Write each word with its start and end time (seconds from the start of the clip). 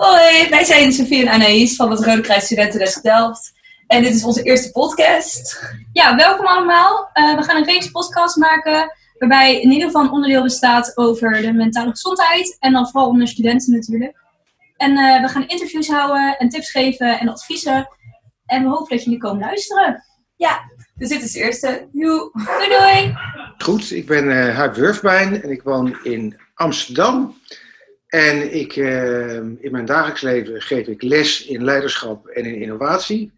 Hoi, 0.00 0.48
wij 0.48 0.64
zijn 0.64 0.92
Sofie 0.92 1.26
en 1.26 1.32
Anaïs 1.32 1.76
van 1.76 1.90
het 1.90 2.04
Rode 2.04 2.20
Kruis 2.20 2.44
Studentendesk 2.44 3.02
Delft. 3.02 3.52
En 3.86 4.02
dit 4.02 4.14
is 4.14 4.24
onze 4.24 4.42
eerste 4.42 4.70
podcast. 4.70 5.74
Ja, 5.92 6.16
welkom 6.16 6.46
allemaal. 6.46 7.10
Uh, 7.14 7.36
we 7.36 7.42
gaan 7.42 7.56
een 7.56 7.64
reeks 7.64 7.90
podcast 7.90 8.36
maken 8.36 8.96
waarbij 9.18 9.60
in 9.60 9.70
ieder 9.70 9.86
geval 9.86 10.10
onderdeel 10.10 10.42
bestaat 10.42 10.96
over 10.96 11.42
de 11.42 11.52
mentale 11.52 11.90
gezondheid. 11.90 12.56
En 12.60 12.72
dan 12.72 12.88
vooral 12.88 13.08
onder 13.08 13.28
studenten 13.28 13.72
natuurlijk. 13.72 14.16
En 14.76 14.90
uh, 14.90 15.20
we 15.20 15.28
gaan 15.28 15.48
interviews 15.48 15.88
houden 15.88 16.38
en 16.38 16.48
tips 16.48 16.70
geven 16.70 17.18
en 17.18 17.28
adviezen. 17.28 17.88
En 18.46 18.62
we 18.62 18.68
hopen 18.68 18.96
dat 18.96 19.04
jullie 19.04 19.20
komen 19.20 19.40
luisteren. 19.40 20.04
Ja, 20.36 20.60
dus 20.94 21.08
dit 21.08 21.22
is 21.22 21.32
de 21.32 21.40
eerste. 21.40 21.88
Doei 21.92 22.68
doei! 22.68 23.14
Goed, 23.58 23.90
ik 23.90 24.06
ben 24.06 24.24
uh, 24.24 24.56
Huip 24.56 24.74
Wurfbein 24.74 25.42
en 25.42 25.50
ik 25.50 25.62
woon 25.62 25.98
in 26.02 26.40
Amsterdam. 26.54 27.34
En 28.10 28.54
ik, 28.54 28.76
uh, 28.76 29.34
in 29.36 29.70
mijn 29.70 29.84
dagelijks 29.84 30.20
leven 30.20 30.62
geef 30.62 30.86
ik 30.86 31.02
les 31.02 31.46
in 31.46 31.64
leiderschap 31.64 32.26
en 32.26 32.44
in 32.44 32.60
innovatie. 32.60 33.32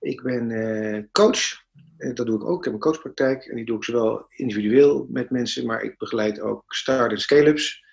Ik 0.00 0.22
ben 0.22 0.50
uh, 0.50 1.02
coach, 1.12 1.64
en 1.96 2.14
dat 2.14 2.26
doe 2.26 2.36
ik 2.36 2.44
ook. 2.44 2.58
Ik 2.58 2.64
heb 2.64 2.72
een 2.72 2.80
coachpraktijk 2.80 3.44
en 3.44 3.56
die 3.56 3.64
doe 3.64 3.76
ik 3.76 3.84
zowel 3.84 4.26
individueel 4.28 5.06
met 5.10 5.30
mensen, 5.30 5.66
maar 5.66 5.82
ik 5.82 5.98
begeleid 5.98 6.40
ook 6.40 6.74
start- 6.74 7.10
en 7.10 7.20
scale-ups 7.20 7.84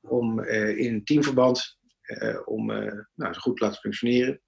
om 0.00 0.40
uh, 0.40 0.78
in 0.78 1.04
teamverband 1.04 1.76
om 2.44 2.66
nou, 3.14 3.34
zo 3.34 3.40
goed 3.40 3.56
te 3.56 3.64
laten 3.64 3.80
functioneren. 3.80 4.40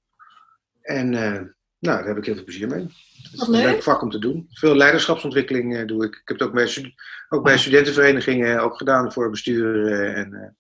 En 0.81 1.11
nou, 1.11 1.55
daar 1.79 2.07
heb 2.07 2.17
ik 2.17 2.25
heel 2.25 2.35
veel 2.35 2.45
plezier 2.45 2.69
mee. 2.69 2.87
Wat 3.35 3.49
leuk. 3.49 3.65
een 3.65 3.71
leuk 3.71 3.83
vak 3.83 4.03
om 4.03 4.11
te 4.11 4.19
doen. 4.19 4.47
Veel 4.51 4.77
leiderschapsontwikkeling 4.77 5.89
doe 5.89 6.05
ik. 6.05 6.15
Ik 6.15 6.29
heb 6.29 6.39
het 6.39 6.49
ook 6.49 6.55
bij, 6.55 6.95
ook 7.29 7.45
bij 7.45 7.59
studentenverenigingen 7.59 8.61
ook 8.61 8.77
gedaan 8.77 9.13
voor 9.13 9.31
bestuur 9.31 9.93
en 10.15 10.57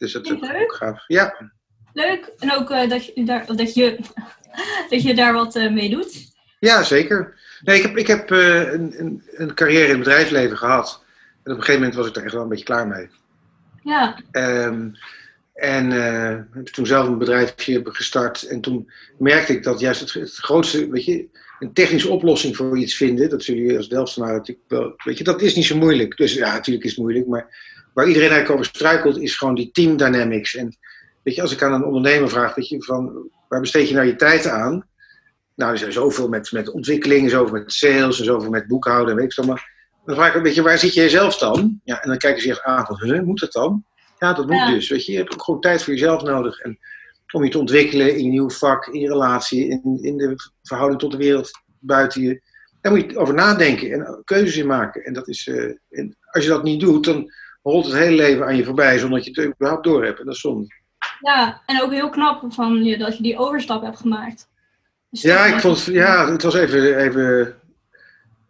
dus 0.00 0.12
dat 0.12 0.24
is 0.24 0.32
ook, 0.32 0.74
gaaf. 0.74 1.04
Ja. 1.06 1.52
Leuk. 1.92 2.32
En 2.38 2.52
ook 2.52 2.70
uh, 2.70 2.88
dat, 2.88 3.06
je 3.06 3.24
daar, 3.24 3.46
dat, 3.56 3.74
je, 3.74 3.98
dat 4.90 5.02
je 5.02 5.14
daar 5.14 5.32
wat 5.32 5.56
uh, 5.56 5.72
mee 5.72 5.90
doet. 5.90 6.32
Ja, 6.58 6.82
zeker. 6.82 7.38
Nee, 7.64 7.76
ik 7.76 7.82
heb, 7.82 7.96
ik 7.96 8.06
heb 8.06 8.30
uh, 8.30 8.72
een, 8.72 8.94
een, 9.00 9.22
een, 9.32 9.54
carrière 9.54 9.84
in 9.84 9.90
het 9.90 9.98
bedrijfsleven 9.98 10.56
gehad. 10.56 11.04
En 11.42 11.52
op 11.52 11.58
een 11.58 11.64
gegeven 11.64 11.80
moment 11.80 11.94
was 11.94 12.06
ik 12.06 12.14
daar 12.14 12.24
echt 12.24 12.32
wel 12.32 12.42
een 12.42 12.48
beetje 12.48 12.64
klaar 12.64 12.86
mee. 12.86 13.08
Ja. 13.82 14.18
Um, 14.32 14.94
en 15.54 15.90
heb 16.52 16.66
toen 16.66 16.86
zelf 16.86 17.06
een 17.06 17.18
bedrijfje 17.18 17.80
gestart. 17.84 18.42
En 18.42 18.60
toen 18.60 18.90
merkte 19.18 19.52
ik 19.52 19.62
dat 19.62 19.80
juist 19.80 20.00
het, 20.00 20.12
het, 20.12 20.36
grootste, 20.36 20.90
weet 20.90 21.04
je, 21.04 21.28
een 21.58 21.72
technische 21.72 22.08
oplossing 22.08 22.56
voor 22.56 22.78
iets 22.78 22.96
vinden, 22.96 23.30
dat 23.30 23.42
zullen 23.42 23.62
jullie 23.62 23.76
als 23.76 23.88
Delftenaar 23.88 24.32
natuurlijk 24.32 24.68
wel, 24.68 24.94
weet 25.04 25.18
je, 25.18 25.24
dat 25.24 25.42
is 25.42 25.54
niet 25.54 25.64
zo 25.64 25.76
moeilijk. 25.76 26.16
Dus 26.16 26.34
ja, 26.34 26.52
natuurlijk 26.52 26.84
is 26.84 26.90
het 26.90 27.00
moeilijk, 27.00 27.26
maar 27.26 27.48
waar 27.94 28.06
iedereen 28.06 28.30
eigenlijk 28.30 28.60
over 28.60 28.74
struikelt, 28.74 29.18
is 29.18 29.36
gewoon 29.36 29.54
die 29.54 29.70
team 29.72 29.96
dynamics. 29.96 30.54
En 30.54 30.76
weet 31.22 31.34
je, 31.34 31.42
als 31.42 31.52
ik 31.52 31.62
aan 31.62 31.72
een 31.72 31.84
ondernemer 31.84 32.28
vraag, 32.28 32.54
weet 32.54 32.68
je, 32.68 32.82
van 32.82 33.28
waar 33.48 33.60
besteed 33.60 33.88
je 33.88 33.94
nou 33.94 34.06
je 34.06 34.16
tijd 34.16 34.46
aan? 34.46 34.88
Nou, 35.54 35.72
er 35.72 35.78
zijn 35.78 35.92
zoveel 35.92 36.28
met, 36.28 36.52
met 36.52 36.70
ontwikkeling, 36.70 37.30
zoveel 37.30 37.58
met 37.58 37.72
sales 37.72 38.18
en 38.18 38.24
zoveel 38.24 38.50
met 38.50 38.66
boekhouden, 38.66 39.14
weet 39.14 39.24
ik 39.24 39.32
zo 39.32 39.42
maar. 39.42 39.78
Dan 40.04 40.14
vraag 40.14 40.34
ik, 40.34 40.42
weet 40.42 40.54
je, 40.54 40.62
waar 40.62 40.78
zit 40.78 40.94
je 40.94 41.08
zelf 41.08 41.38
dan? 41.38 41.80
Ja, 41.84 42.02
en 42.02 42.08
dan 42.08 42.18
kijken 42.18 42.42
ze 42.42 42.50
echt 42.50 42.62
aan 42.62 42.86
van, 42.86 42.96
huh, 43.02 43.22
moet 43.22 43.40
dat 43.40 43.52
dan? 43.52 43.84
Ja, 44.18 44.32
dat 44.32 44.46
moet 44.46 44.56
ja. 44.56 44.70
dus. 44.70 44.88
Weet 44.88 45.06
je, 45.06 45.12
je 45.12 45.18
hebt 45.18 45.32
ook 45.32 45.42
gewoon 45.42 45.60
tijd 45.60 45.82
voor 45.82 45.92
jezelf 45.92 46.22
nodig. 46.22 46.58
En 46.58 46.78
om 47.32 47.44
je 47.44 47.50
te 47.50 47.58
ontwikkelen 47.58 48.16
in 48.16 48.24
je 48.24 48.30
nieuw 48.30 48.50
vak, 48.50 48.86
in 48.86 49.00
je 49.00 49.08
relatie, 49.08 49.68
in, 49.68 49.98
in 50.00 50.16
de 50.16 50.34
verhouding 50.62 51.00
tot 51.00 51.10
de 51.10 51.16
wereld 51.16 51.50
buiten 51.78 52.22
je. 52.22 52.40
Daar 52.80 52.92
moet 52.92 53.10
je 53.10 53.18
over 53.18 53.34
nadenken 53.34 53.92
en 53.92 54.22
keuzes 54.24 54.56
in 54.56 54.66
maken. 54.66 55.04
En, 55.04 55.12
dat 55.12 55.28
is, 55.28 55.46
uh, 55.46 55.74
en 55.90 56.16
als 56.30 56.44
je 56.44 56.50
dat 56.50 56.62
niet 56.62 56.80
doet, 56.80 57.04
dan 57.04 57.32
rolt 57.62 57.84
het 57.84 57.94
hele 57.94 58.16
leven 58.16 58.46
aan 58.46 58.56
je 58.56 58.64
voorbij 58.64 58.98
zonder 58.98 59.18
dat 59.18 59.26
je 59.26 59.40
het 59.40 59.54
überhaupt 59.54 59.84
door 59.84 60.04
hebt. 60.04 60.18
En 60.18 60.24
dat 60.24 60.34
is 60.34 60.40
zonde. 60.40 60.66
Ja, 61.20 61.62
en 61.66 61.82
ook 61.82 61.92
heel 61.92 62.08
knap 62.08 62.52
van 62.52 62.84
je 62.84 62.98
dat 62.98 63.16
je 63.16 63.22
die 63.22 63.38
overstap 63.38 63.82
hebt 63.82 63.98
gemaakt. 63.98 64.48
Dus 65.10 65.22
ja, 65.22 65.44
ik 65.44 65.60
vond, 65.60 65.84
ja, 65.84 66.30
het 66.30 66.42
was 66.42 66.54
even, 66.54 66.98
even 66.98 67.54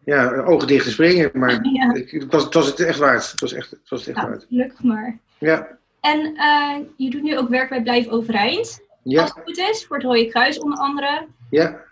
ja, 0.05 0.35
ogen 0.35 0.69
dicht 0.69 0.85
te 0.85 0.91
springen, 0.91 1.31
maar 1.33 1.65
ja. 1.73 1.95
ik, 1.95 2.11
het, 2.11 2.33
was, 2.33 2.45
het 2.45 2.55
was 2.55 2.67
het 2.67 2.81
echt 2.81 2.99
waard. 2.99 3.31
Het 3.31 3.41
was, 3.41 3.53
echt, 3.53 3.71
het 3.71 3.89
was 3.89 4.01
het 4.01 4.09
echt 4.09 4.25
ja, 4.25 4.29
waard. 4.31 4.47
Gelukkig 4.49 4.83
maar. 4.83 5.19
Ja. 5.39 5.69
En 6.01 6.19
uh, 6.37 6.77
je 6.97 7.11
doet 7.11 7.23
nu 7.23 7.39
ook 7.39 7.49
werk 7.49 7.69
bij 7.69 7.83
Blijf 7.83 8.09
Overeind. 8.09 8.81
Ja. 9.03 9.21
Als 9.21 9.31
het 9.35 9.43
goed 9.45 9.59
is, 9.59 9.87
voor 9.87 9.97
het 9.97 10.05
Rode 10.05 10.27
Kruis 10.27 10.59
onder 10.59 10.79
andere. 10.79 11.27
Ja. 11.51 11.89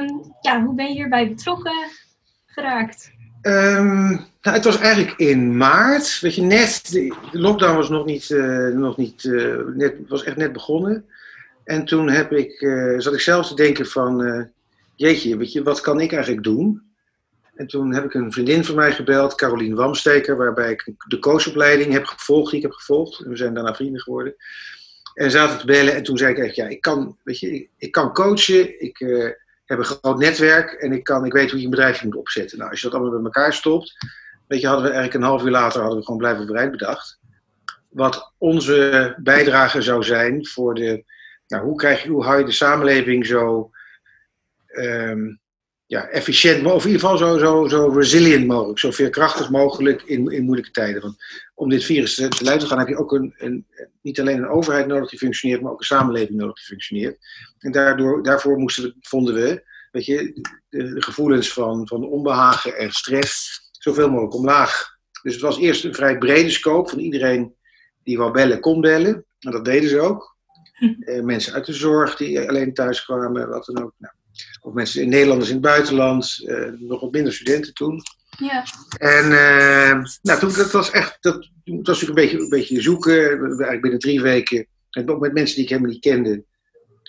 Um, 0.00 0.34
ja, 0.40 0.62
hoe 0.62 0.74
ben 0.74 0.86
je 0.86 0.92
hierbij 0.92 1.28
betrokken 1.28 1.90
geraakt? 2.46 3.12
Um, 3.42 4.26
nou, 4.44 4.56
het 4.56 4.64
was 4.64 4.78
eigenlijk 4.78 5.18
in 5.18 5.56
maart. 5.56 6.20
Weet 6.20 6.34
je, 6.34 6.42
net, 6.42 6.90
de, 6.90 7.14
lockdown 7.32 7.76
was 7.76 7.88
nog 7.88 8.04
niet, 8.04 8.30
uh, 8.30 8.68
nog 8.68 8.96
niet 8.96 9.24
uh, 9.24 9.58
net, 9.74 9.94
was 10.08 10.24
echt 10.24 10.36
net 10.36 10.52
begonnen. 10.52 11.04
En 11.64 11.84
toen 11.84 12.10
heb 12.10 12.32
ik, 12.32 12.60
uh, 12.60 13.00
zat 13.00 13.14
ik 13.14 13.20
zelf 13.20 13.46
te 13.48 13.54
denken 13.54 13.86
van, 13.86 14.48
jeetje, 14.94 15.36
weet 15.36 15.52
je, 15.52 15.62
wat 15.62 15.80
kan 15.80 16.00
ik 16.00 16.12
eigenlijk 16.12 16.44
doen? 16.44 16.82
En 17.54 17.66
toen 17.66 17.94
heb 17.94 18.04
ik 18.04 18.14
een 18.14 18.32
vriendin 18.32 18.64
van 18.64 18.74
mij 18.74 18.92
gebeld, 18.92 19.34
Carolien 19.34 19.74
Wamsteker, 19.74 20.36
waarbij 20.36 20.70
ik 20.70 20.94
de 21.08 21.18
coachopleiding 21.18 21.92
heb 21.92 22.04
gevolgd, 22.04 22.50
die 22.50 22.60
ik 22.60 22.66
heb 22.66 22.74
gevolgd. 22.74 23.18
We 23.18 23.36
zijn 23.36 23.54
daarna 23.54 23.74
vrienden 23.74 24.00
geworden. 24.00 24.34
En 25.14 25.30
zaten 25.30 25.58
te 25.58 25.66
bellen 25.66 25.94
en 25.94 26.02
toen 26.02 26.18
zei 26.18 26.32
ik 26.32 26.38
echt, 26.38 26.54
ja, 26.54 26.66
ik 26.66 26.80
kan, 26.80 27.16
weet 27.22 27.38
je, 27.38 27.54
ik, 27.54 27.70
ik 27.78 27.92
kan 27.92 28.12
coachen, 28.12 28.80
ik 28.80 28.98
heb 29.64 29.78
een 29.78 29.84
groot 29.84 30.18
netwerk 30.18 30.72
en 30.72 30.92
ik, 30.92 31.04
kan, 31.04 31.24
ik 31.24 31.32
weet 31.32 31.50
hoe 31.50 31.58
je 31.58 31.64
een 31.64 31.70
bedrijfje 31.70 32.06
moet 32.06 32.16
opzetten. 32.16 32.58
Nou, 32.58 32.70
als 32.70 32.80
je 32.80 32.86
dat 32.86 32.96
allemaal 32.96 33.14
bij 33.14 33.24
elkaar 33.24 33.52
stopt, 33.52 33.96
weet 34.46 34.60
je, 34.60 34.66
hadden 34.66 34.84
we 34.84 34.92
eigenlijk 34.92 35.24
een 35.24 35.30
half 35.30 35.44
uur 35.44 35.50
later 35.50 35.80
hadden 35.80 35.98
we 35.98 36.04
gewoon 36.04 36.20
blijven 36.20 36.46
bereid 36.46 36.70
bedacht. 36.70 37.18
Wat 37.88 38.32
onze 38.38 39.14
bijdrage 39.22 39.82
zou 39.82 40.02
zijn 40.02 40.46
voor 40.46 40.74
de, 40.74 41.04
nou, 41.46 41.64
hoe, 41.64 41.76
krijg 41.76 42.02
je, 42.02 42.08
hoe 42.08 42.24
hou 42.24 42.38
je 42.38 42.44
de 42.44 42.52
samenleving 42.52 43.26
zo 43.26 43.70
um, 44.76 45.40
ja, 45.86 46.08
efficiënt, 46.08 46.64
of 46.66 46.84
in 46.84 46.90
ieder 46.90 47.08
geval 47.08 47.18
zo, 47.18 47.38
zo, 47.38 47.68
zo 47.68 47.88
resilient 47.88 48.46
mogelijk, 48.46 48.78
zo 48.78 48.90
veerkrachtig 48.90 49.50
mogelijk 49.50 50.02
in, 50.02 50.30
in 50.30 50.44
moeilijke 50.44 50.70
tijden. 50.70 51.02
Want 51.02 51.16
om 51.54 51.68
dit 51.68 51.84
virus 51.84 52.14
te, 52.14 52.28
te 52.28 52.44
luiden 52.44 52.68
gaan 52.68 52.78
heb 52.78 52.88
je 52.88 52.96
ook 52.96 53.12
een, 53.12 53.34
een, 53.36 53.66
niet 54.02 54.20
alleen 54.20 54.38
een 54.38 54.48
overheid 54.48 54.86
nodig 54.86 55.10
die 55.10 55.18
functioneert, 55.18 55.60
maar 55.60 55.72
ook 55.72 55.80
een 55.80 55.86
samenleving 55.86 56.38
nodig 56.38 56.54
die 56.54 56.64
functioneert. 56.64 57.18
En 57.58 57.72
daardoor, 57.72 58.22
daarvoor 58.22 58.58
moesten 58.58 58.84
we, 58.84 58.94
vonden 59.00 59.34
we, 59.34 59.64
weet 59.90 60.04
je, 60.04 60.40
de, 60.68 60.94
de 60.94 61.02
gevoelens 61.02 61.52
van, 61.52 61.88
van 61.88 62.04
onbehagen 62.04 62.76
en 62.76 62.92
stress 62.92 63.63
zoveel 63.84 64.10
mogelijk 64.10 64.34
omlaag. 64.34 64.96
Dus 65.22 65.32
het 65.32 65.42
was 65.42 65.58
eerst 65.58 65.84
een 65.84 65.94
vrij 65.94 66.18
brede 66.18 66.50
scope 66.50 66.90
van 66.90 66.98
iedereen 66.98 67.54
die 68.02 68.18
wou 68.18 68.32
bellen, 68.32 68.60
kon 68.60 68.80
bellen. 68.80 69.24
En 69.38 69.50
dat 69.50 69.64
deden 69.64 69.88
ze 69.88 70.00
ook. 70.00 70.36
Eh, 71.00 71.22
mensen 71.22 71.52
uit 71.52 71.66
de 71.66 71.72
zorg 71.72 72.16
die 72.16 72.48
alleen 72.48 72.74
thuis 72.74 73.04
kwamen, 73.04 73.48
wat 73.48 73.64
dan 73.66 73.84
ook. 73.84 73.92
Nou, 73.98 74.14
of 74.60 74.72
mensen 74.72 75.02
in 75.02 75.08
Nederlanders 75.08 75.48
in 75.48 75.54
het 75.54 75.64
buitenland, 75.64 76.38
uh, 76.46 76.68
nog 76.78 77.00
wat 77.00 77.12
minder 77.12 77.32
studenten 77.32 77.74
toen. 77.74 78.02
Ja. 78.38 78.64
En 78.98 79.24
uh, 79.24 80.04
nou, 80.22 80.38
toen, 80.38 80.52
dat 80.52 80.70
was 80.70 80.90
echt, 80.90 81.16
dat, 81.20 81.34
dat 81.34 81.86
was 81.86 82.00
natuurlijk 82.00 82.08
een 82.08 82.14
beetje, 82.14 82.38
een 82.38 82.48
beetje 82.48 82.82
zoeken. 82.82 83.38
Eigenlijk 83.40 83.80
binnen 83.80 84.00
drie 84.00 84.20
weken, 84.22 84.66
en 84.90 85.10
ook 85.10 85.20
met 85.20 85.32
mensen 85.32 85.54
die 85.54 85.64
ik 85.64 85.70
helemaal 85.70 85.90
niet 85.90 86.00
kende. 86.00 86.44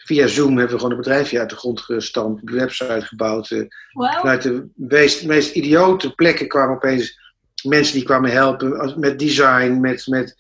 Via 0.05 0.27
Zoom 0.27 0.57
hebben 0.57 0.75
we 0.75 0.75
gewoon 0.75 0.91
een 0.91 0.97
bedrijfje 0.97 1.39
uit 1.39 1.49
de 1.49 1.55
grond 1.55 1.81
gestampt, 1.81 2.41
een 2.45 2.55
website 2.55 3.05
gebouwd. 3.05 3.49
Wow. 3.91 4.11
Vanuit 4.11 4.41
de 4.41 4.67
meest, 4.75 5.25
meest 5.25 5.55
idiote 5.55 6.16
plekken 6.16 6.47
kwamen 6.47 6.75
opeens 6.75 7.19
mensen 7.63 7.93
die 7.93 8.03
kwamen 8.03 8.31
helpen 8.31 8.99
met 8.99 9.19
design, 9.19 9.79
met, 9.79 10.07
met 10.07 10.35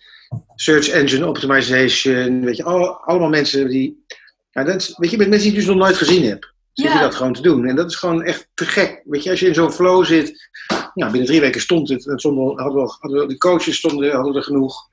search 0.55 0.87
engine 0.87 1.27
optimization. 1.27 2.45
Weet 2.45 2.57
je, 2.57 2.63
all, 2.63 2.83
allemaal 2.83 3.29
mensen 3.29 3.67
die. 3.67 4.05
Nou, 4.51 4.67
dat 4.67 4.75
is, 4.75 4.97
weet 4.97 5.11
je, 5.11 5.17
met 5.17 5.29
mensen 5.29 5.49
die 5.49 5.57
ik 5.57 5.65
dus 5.65 5.75
nog 5.75 5.83
nooit 5.83 5.97
gezien 5.97 6.23
heb 6.23 6.53
zit 6.75 6.93
je 6.93 6.99
dat 6.99 7.15
gewoon 7.15 7.33
te 7.33 7.41
doen. 7.41 7.65
En 7.65 7.75
dat 7.75 7.89
is 7.89 7.95
gewoon 7.95 8.23
echt 8.23 8.47
te 8.53 8.65
gek. 8.65 9.01
Weet 9.05 9.23
je, 9.23 9.29
als 9.29 9.39
je 9.39 9.47
in 9.47 9.53
zo'n 9.53 9.71
flow 9.71 10.05
zit, 10.05 10.49
nou, 10.93 11.11
binnen 11.11 11.29
drie 11.29 11.41
weken 11.41 11.61
stond 11.61 11.89
het. 11.89 12.07
En 12.07 12.19
stonden, 12.19 12.61
hadden 12.63 12.83
we, 12.83 12.95
hadden 12.99 13.19
we, 13.19 13.27
de 13.27 13.37
coaches 13.37 13.77
stonden, 13.77 14.11
hadden 14.11 14.35
er 14.35 14.43
genoeg. 14.43 14.89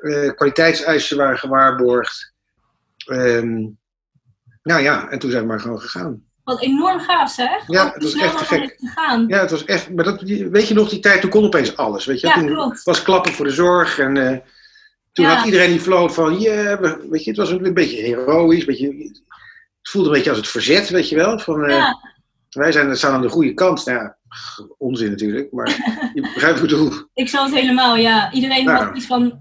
Uh, 0.00 0.30
kwaliteitseisen 0.30 1.16
waren 1.16 1.38
gewaarborgd. 1.38 2.32
Um, 3.06 3.78
nou 4.64 4.82
ja, 4.82 5.08
en 5.08 5.18
toen 5.18 5.30
zijn 5.30 5.42
we 5.42 5.48
maar 5.48 5.60
gewoon 5.60 5.80
gegaan. 5.80 6.22
Wat 6.44 6.62
enorm 6.62 7.00
gaaf 7.00 7.30
zeg. 7.30 7.64
Ja, 7.66 7.90
het 7.94 8.02
was 8.02 8.14
echt 8.14 8.36
gek. 8.40 8.76
Ja, 9.28 9.40
het 9.40 9.50
was 9.50 9.64
echt. 9.64 9.90
Maar 9.94 10.04
dat, 10.04 10.20
weet 10.50 10.68
je 10.68 10.74
nog, 10.74 10.88
die 10.88 11.00
tijd 11.00 11.20
toen 11.20 11.30
kon 11.30 11.44
opeens 11.44 11.76
alles. 11.76 12.04
Weet 12.04 12.20
je, 12.20 12.26
ja, 12.26 12.34
toen 12.34 12.46
klopt. 12.46 12.82
was 12.82 13.02
klappen 13.02 13.32
voor 13.32 13.44
de 13.44 13.52
zorg. 13.52 13.98
En 13.98 14.16
uh, 14.16 14.36
toen 15.12 15.24
Ja. 15.24 15.34
had 15.34 15.44
iedereen 15.44 15.70
die 15.70 15.80
flow 15.80 16.10
van, 16.10 16.38
yeah, 16.40 16.94
weet 17.10 17.24
je, 17.24 17.30
het 17.30 17.38
was 17.38 17.50
een, 17.50 17.64
een 17.66 17.74
beetje. 17.74 18.16
Een 18.28 18.64
beetje, 18.66 18.86
het 18.86 19.22
voelde 19.82 20.08
een 20.08 20.14
beetje 20.14 20.30
als 20.30 20.38
het 20.38 20.48
verzet, 20.48 20.88
weet 20.88 21.08
je 21.08 21.16
wel. 21.16 21.38
Van, 21.38 21.64
uh, 21.64 21.76
Ja. 21.76 22.12
Wij 22.50 22.72
zijn, 22.72 22.96
staan 22.96 23.12
aan 23.14 23.22
de 23.22 23.28
goede 23.28 23.54
kant. 23.54 23.86
Nou 23.86 23.98
ja, 23.98 24.16
onzin 24.78 25.10
natuurlijk, 25.10 25.52
maar 25.52 25.68
je 26.14 26.20
begrijpt 26.34 26.60
wat 26.60 26.70
ik 26.70 26.76
bedoel. 26.76 26.92
Ik 27.14 27.28
snap 27.28 27.44
het 27.46 27.54
helemaal, 27.54 27.96
ja. 27.96 28.32
Iedereen 28.32 28.64
Ja. 28.64 28.84
had 28.84 28.96
iets 28.96 29.06
van, 29.06 29.38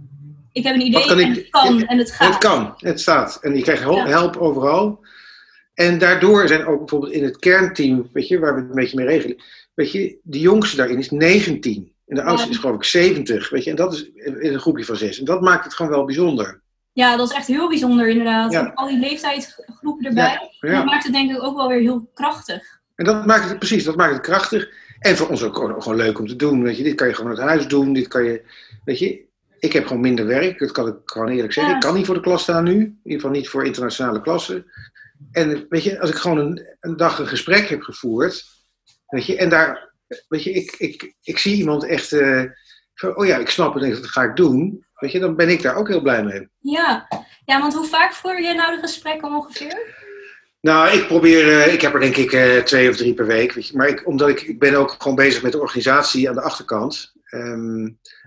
ik 0.51 0.63
heb 0.63 0.75
een 0.75 0.85
idee 0.85 1.05
kan 1.07 1.19
en 1.19 1.29
ik- 1.29 1.35
het 1.35 1.49
kan 1.49 1.77
Ja, 1.77 1.85
en 1.85 1.97
het 1.97 2.11
gaat. 2.11 2.27
Het 2.27 2.37
kan, 2.37 2.73
het 2.77 3.01
staat. 3.01 3.37
En 3.41 3.55
je 3.55 3.61
krijgt 3.61 3.81
hel- 3.81 3.95
Ja. 3.95 4.05
help 4.07 4.37
overal. 4.37 5.02
En 5.73 5.97
daardoor 5.97 6.47
zijn 6.47 6.65
ook 6.65 6.79
bijvoorbeeld 6.79 7.11
in 7.11 7.23
het 7.23 7.37
kernteam, 7.37 8.09
weet 8.13 8.27
je, 8.27 8.39
waar 8.39 8.55
we 8.55 8.59
het 8.59 8.69
een 8.69 8.75
beetje 8.75 8.97
mee 8.97 9.05
regelen. 9.05 9.43
Weet 9.73 9.91
je, 9.91 10.17
de 10.23 10.39
jongste 10.39 10.75
daarin 10.75 10.97
is 10.97 11.09
19. 11.09 11.91
En 12.07 12.15
de 12.15 12.23
oudste 12.23 12.47
Ja. 12.47 12.53
is 12.53 12.59
geloof 12.59 12.75
ik 12.75 12.83
70. 12.83 13.49
Weet 13.49 13.63
je, 13.63 13.69
en 13.69 13.75
dat 13.75 13.93
is 13.93 14.09
in 14.15 14.53
een 14.53 14.59
groepje 14.59 14.85
van 14.85 14.95
zes. 14.95 15.19
En 15.19 15.25
dat 15.25 15.41
maakt 15.41 15.63
het 15.63 15.73
gewoon 15.73 15.91
wel 15.91 16.05
bijzonder. 16.05 16.61
Ja, 16.93 17.17
dat 17.17 17.29
is 17.29 17.35
echt 17.35 17.47
heel 17.47 17.67
bijzonder 17.67 18.07
inderdaad. 18.07 18.51
Ja. 18.51 18.71
Al 18.75 18.87
die 18.87 18.99
leeftijdsgroepen 18.99 20.05
erbij. 20.05 20.49
Ja. 20.59 20.75
Dat 20.75 20.85
maakt 20.85 21.03
het 21.03 21.13
denk 21.13 21.31
ik 21.31 21.43
ook 21.43 21.55
wel 21.55 21.67
weer 21.67 21.79
heel 21.79 22.09
krachtig. 22.13 22.81
En 22.95 23.05
dat 23.05 23.25
maakt 23.25 23.49
het 23.49 23.57
precies, 23.57 23.83
dat 23.83 23.95
maakt 23.95 24.13
het 24.13 24.21
krachtig. 24.21 24.69
En 24.99 25.17
voor 25.17 25.27
ons 25.27 25.43
ook 25.43 25.55
gewoon, 25.55 25.81
gewoon 25.81 25.97
leuk 25.97 26.19
om 26.19 26.27
te 26.27 26.35
doen. 26.35 26.63
Weet 26.63 26.77
je, 26.77 26.83
dit 26.83 26.95
kan 26.95 27.07
je 27.07 27.13
gewoon 27.13 27.31
uit 27.31 27.39
huis 27.39 27.67
doen. 27.67 27.93
Dit 27.93 28.07
kan 28.07 28.23
je, 28.23 28.41
weet 28.85 28.99
je, 28.99 29.21
ik 29.59 29.73
heb 29.73 29.85
gewoon 29.85 30.01
minder 30.01 30.25
werk. 30.25 30.59
Dat 30.59 30.71
kan 30.71 30.87
ik 30.87 30.95
gewoon 31.05 31.29
eerlijk 31.29 31.53
zeggen. 31.53 31.73
Ja. 31.73 31.79
Ik 31.79 31.85
kan 31.85 31.95
niet 31.95 32.05
voor 32.05 32.15
de 32.15 32.21
klas 32.21 32.41
staan 32.41 32.63
nu. 32.63 32.71
In 32.73 32.99
ieder 33.03 33.19
geval 33.21 33.31
niet 33.31 33.49
voor 33.49 33.65
internationale 33.65 34.21
klassen. 34.21 34.65
En 35.31 35.65
weet 35.69 35.83
je, 35.83 35.99
als 35.99 36.09
ik 36.09 36.15
gewoon 36.15 36.37
een, 36.37 36.75
een 36.79 36.97
dag 36.97 37.19
een 37.19 37.27
gesprek 37.27 37.67
heb 37.67 37.81
gevoerd. 37.81 38.43
Weet 39.07 39.25
je, 39.25 39.37
en 39.37 39.49
daar, 39.49 39.93
weet 40.27 40.43
je, 40.43 40.51
ik, 40.51 40.75
ik, 40.77 41.15
ik 41.21 41.37
zie 41.37 41.55
iemand 41.55 41.85
echt. 41.85 42.11
eh, 42.11 42.43
van, 42.93 43.17
oh 43.17 43.25
ja, 43.25 43.37
ik 43.37 43.49
snap 43.49 43.73
het, 43.73 43.95
dat 43.95 44.07
ga 44.07 44.23
ik 44.23 44.35
doen. 44.35 44.85
Weet 44.95 45.11
je, 45.11 45.19
dan 45.19 45.35
ben 45.35 45.49
ik 45.49 45.61
daar 45.61 45.75
ook 45.75 45.87
heel 45.87 46.01
blij 46.01 46.23
mee. 46.23 46.49
Ja. 46.59 47.07
ja, 47.45 47.59
want 47.59 47.73
hoe 47.73 47.85
vaak 47.85 48.13
voer 48.13 48.41
je 48.41 48.53
nou 48.53 48.75
de 48.75 48.81
gesprekken 48.81 49.29
ongeveer? 49.29 50.01
Nou, 50.61 50.97
ik 50.97 51.07
probeer, 51.07 51.61
eh, 51.61 51.73
ik 51.73 51.81
heb 51.81 51.93
er 51.93 51.99
denk 51.99 52.15
ik 52.15 52.31
eh, 52.31 52.57
twee 52.57 52.89
of 52.89 52.95
drie 52.95 53.13
per 53.13 53.25
week. 53.25 53.51
Weet 53.53 53.67
je. 53.67 53.77
Maar 53.77 53.87
ik, 53.87 54.07
omdat 54.07 54.29
ik, 54.29 54.41
ik 54.41 54.59
ben 54.59 54.75
ook 54.75 54.95
gewoon 54.97 55.15
bezig 55.17 55.43
met 55.43 55.51
de 55.51 55.59
organisatie 55.59 56.29
aan 56.29 56.35
de 56.35 56.41
achterkant. 56.41 57.13
Ehm, 57.23 57.83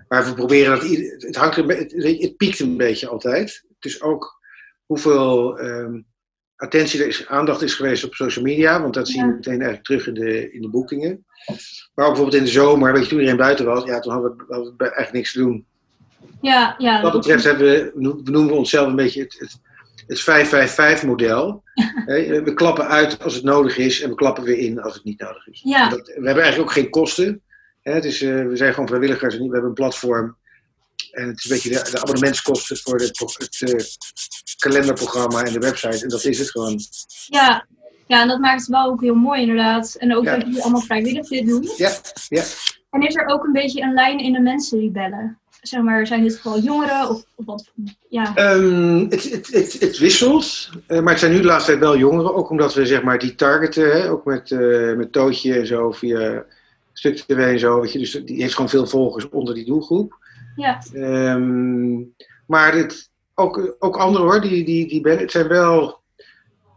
maar 0.07 0.25
we 0.25 0.33
proberen 0.33 0.79
dat, 0.79 0.89
het, 1.21 1.35
hangt 1.35 1.55
het, 1.55 1.91
het 2.21 2.37
piekt 2.37 2.59
een 2.59 2.77
beetje 2.77 3.07
altijd. 3.07 3.65
Is 3.79 4.01
ook 4.01 4.39
hoeveel 4.85 5.59
ehm, 5.59 6.01
attentie 6.57 7.07
is, 7.07 7.27
aandacht 7.27 7.61
is 7.61 7.73
geweest 7.73 8.03
op 8.03 8.13
social 8.13 8.45
media. 8.45 8.81
Want 8.81 8.93
dat 8.93 9.07
zien 9.07 9.21
we 9.21 9.27
Ja. 9.27 9.33
meteen 9.35 9.53
eigenlijk 9.53 9.83
terug 9.83 10.07
in 10.07 10.13
de, 10.13 10.51
in 10.51 10.61
de 10.61 10.69
boekingen. 10.69 11.25
Maar 11.93 12.05
ook 12.05 12.11
bijvoorbeeld 12.13 12.33
in 12.33 12.43
de 12.43 12.49
zomer, 12.49 12.93
weet 12.93 13.03
je, 13.03 13.09
toen 13.09 13.17
iedereen 13.19 13.39
buiten 13.39 13.65
was, 13.65 13.83
ja, 13.83 13.99
toen 13.99 14.11
hadden 14.13 14.35
we, 14.37 14.43
hadden 14.47 14.73
we 14.77 14.83
eigenlijk 14.83 15.13
niks 15.13 15.31
te 15.31 15.39
doen. 15.39 15.65
Ja, 16.41 16.75
ja. 16.77 17.01
Wat 17.01 17.11
dat 17.11 17.21
betreft 17.21 17.43
hebben 17.43 17.67
we, 17.67 17.91
noemen 18.31 18.47
we 18.47 18.53
onszelf 18.53 18.87
een 18.87 18.95
beetje 18.95 19.21
het, 19.21 19.35
het, 19.39 19.59
het 20.07 21.01
5-5-5-model. 21.03 21.63
Hè, 22.05 22.43
we 22.43 22.53
klappen 22.53 22.87
uit 22.87 23.23
als 23.23 23.35
het 23.35 23.43
nodig 23.43 23.77
is 23.77 24.01
en 24.01 24.09
we 24.09 24.15
klappen 24.15 24.43
weer 24.43 24.57
in 24.57 24.81
als 24.81 24.93
het 24.93 25.03
niet 25.03 25.19
nodig 25.19 25.47
is. 25.47 25.61
Ja. 25.63 25.89
Dat, 25.89 26.07
we 26.07 26.13
hebben 26.13 26.43
eigenlijk 26.43 26.59
ook 26.69 26.71
geen 26.71 26.89
kosten. 26.89 27.41
Hè, 27.81 27.93
het 27.93 28.05
is, 28.05 28.21
eh, 28.21 28.45
we 28.45 28.55
zijn 28.55 28.73
gewoon 28.73 28.87
vrijwilligers 28.87 29.33
en 29.33 29.39
we 29.39 29.51
hebben 29.51 29.69
een 29.69 29.73
platform. 29.73 30.36
En 31.11 31.27
het 31.27 31.37
is 31.37 31.43
een 31.43 31.49
beetje 31.55 31.69
de, 31.69 31.91
de 31.91 32.01
abonnementskosten 32.01 32.77
voor 32.77 32.99
het, 32.99 33.19
het 33.19 33.71
eh, 33.71 33.85
kalenderprogramma 34.57 35.43
en 35.43 35.53
de 35.53 35.59
website. 35.59 36.03
En 36.03 36.09
dat 36.09 36.23
is 36.25 36.39
het 36.39 36.51
gewoon. 36.51 36.79
Ja. 37.27 37.67
ja, 38.07 38.21
en 38.21 38.27
dat 38.27 38.39
maakt 38.39 38.59
het 38.59 38.69
wel 38.69 38.85
ook 38.85 39.01
heel 39.01 39.15
mooi 39.15 39.41
inderdaad. 39.41 39.95
En 39.99 40.15
ook 40.15 40.23
Ja. 40.23 40.35
dat 40.35 40.45
jullie 40.45 40.61
allemaal 40.61 40.81
vrijwillig 40.81 41.27
dit 41.27 41.47
doen. 41.47 41.69
Ja, 41.77 41.91
ja. 42.27 42.43
En 42.89 43.01
is 43.01 43.15
er 43.15 43.27
ook 43.27 43.43
een 43.43 43.51
beetje 43.51 43.81
een 43.81 43.93
lijn 43.93 44.19
in 44.19 44.33
de 44.33 44.39
mensen 44.39 44.79
die 44.79 44.91
bellen? 44.91 45.39
Zeg 45.61 45.81
maar, 45.81 46.07
zijn 46.07 46.23
dit 46.23 46.39
vooral 46.39 46.61
jongeren 46.61 47.09
of, 47.09 47.23
of 47.35 47.45
wat? 47.45 47.71
Ja. 48.09 48.35
Ehm, 48.35 49.05
het, 49.09 49.31
het, 49.31 49.47
het, 49.47 49.79
het 49.79 49.97
wisselt, 49.97 50.69
eh, 50.87 50.99
maar 50.99 51.09
het 51.09 51.19
zijn 51.19 51.31
nu 51.31 51.39
de 51.39 51.47
laatste 51.47 51.71
tijd 51.71 51.83
wel 51.83 51.97
jongeren. 51.97 52.35
Ook 52.35 52.49
omdat 52.49 52.73
we 52.73 52.85
zeg 52.85 53.03
maar 53.03 53.19
die 53.19 53.35
targeten, 53.35 53.91
hè, 53.91 54.09
ook 54.09 54.25
met, 54.25 54.51
eh, 54.51 54.93
met 54.95 55.11
Tootje 55.11 55.59
en 55.59 55.67
zo, 55.67 55.91
via 55.91 56.45
Stuk 56.93 57.17
TV 57.17 57.37
en 57.37 57.59
zo. 57.59 57.81
Weet 57.81 57.91
je, 57.91 57.99
dus 57.99 58.11
die 58.11 58.41
heeft 58.41 58.53
gewoon 58.53 58.69
veel 58.69 58.87
volgers 58.87 59.29
onder 59.29 59.53
die 59.53 59.65
doelgroep. 59.65 60.17
Ja. 60.57 60.81
Ehm, 60.93 61.95
maar 62.45 62.73
het, 62.73 63.09
ook, 63.33 63.75
ook 63.79 63.97
anderen 63.97 64.27
hoor, 64.27 64.41
die, 64.41 64.65
die, 64.65 64.87
die 64.87 65.01
bellen. 65.01 65.19
Het 65.19 65.31
zijn 65.31 65.47
wel, 65.47 66.01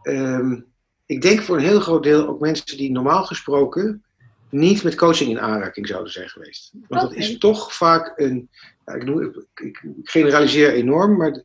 ehm, 0.01 0.59
ik 1.05 1.21
denk 1.21 1.41
voor 1.41 1.57
een 1.57 1.63
heel 1.63 1.79
groot 1.79 2.03
deel 2.03 2.27
ook 2.27 2.39
mensen 2.39 2.77
die 2.77 2.91
normaal 2.91 3.23
gesproken 3.23 4.03
niet 4.49 4.83
met 4.83 4.95
coaching 4.95 5.29
in 5.29 5.39
aanraking 5.39 5.87
zouden 5.87 6.11
zijn 6.11 6.29
geweest. 6.29 6.71
Want 6.87 7.01
dat 7.01 7.13
is 7.13 7.37
toch 7.37 7.73
vaak 7.73 8.13
een, 8.15 8.49
ja, 8.85 8.93
ik, 8.93 9.05
noem, 9.05 9.21
ik, 9.21 9.45
ik 9.53 9.81
generaliseer 10.03 10.73
enorm, 10.73 11.17
maar 11.17 11.43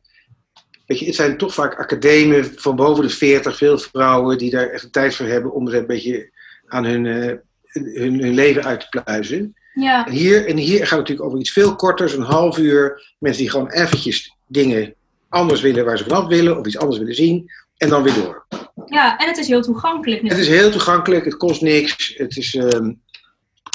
weet 0.85 0.99
je, 0.99 1.05
het 1.05 1.15
zijn 1.15 1.37
toch 1.37 1.53
vaak 1.53 1.79
academen 1.79 2.45
van 2.59 2.75
boven 2.75 3.03
de 3.03 3.09
40, 3.09 3.57
veel 3.57 3.77
vrouwen 3.77 4.37
die 4.37 4.51
daar 4.51 4.69
echt 4.69 4.83
een 4.83 4.91
tijd 4.91 5.15
voor 5.15 5.25
hebben 5.25 5.53
om 5.53 5.67
er 5.67 5.75
een 5.75 5.85
beetje 5.85 6.31
aan 6.65 6.85
hun, 6.85 7.05
eh, 7.05 7.35
hun, 7.63 8.21
hun 8.21 8.33
leven 8.33 8.63
uit 8.63 8.79
te 8.79 9.01
pluizen. 9.01 9.55
Ja. 9.79 10.05
En 10.05 10.11
hier, 10.11 10.47
en 10.47 10.57
hier 10.57 10.79
gaat 10.79 10.89
het 10.89 10.97
natuurlijk 10.99 11.27
over 11.27 11.39
iets 11.39 11.51
veel 11.51 11.75
korters, 11.75 12.13
een 12.13 12.21
half 12.21 12.57
uur. 12.57 13.13
Mensen 13.19 13.41
die 13.41 13.51
gewoon 13.51 13.71
eventjes 13.71 14.35
dingen 14.47 14.93
anders 15.29 15.61
willen 15.61 15.85
waar 15.85 15.97
ze 15.97 16.03
vanaf 16.03 16.27
willen, 16.27 16.57
of 16.59 16.65
iets 16.65 16.77
anders 16.77 16.99
willen 16.99 17.15
zien, 17.15 17.51
en 17.77 17.89
dan 17.89 18.03
weer 18.03 18.13
door. 18.13 18.45
ja, 18.85 19.17
en 19.17 19.27
het 19.27 19.37
is 19.37 19.47
heel 19.47 19.61
toegankelijk. 19.61 20.21
Het 20.21 20.37
is 20.37 20.47
heel 20.47 20.71
toegankelijk, 20.71 21.25
het 21.25 21.37
kost 21.37 21.61
niks. 21.61 22.13
Het 22.17 22.37
is, 22.37 22.55
ehm, 22.55 22.93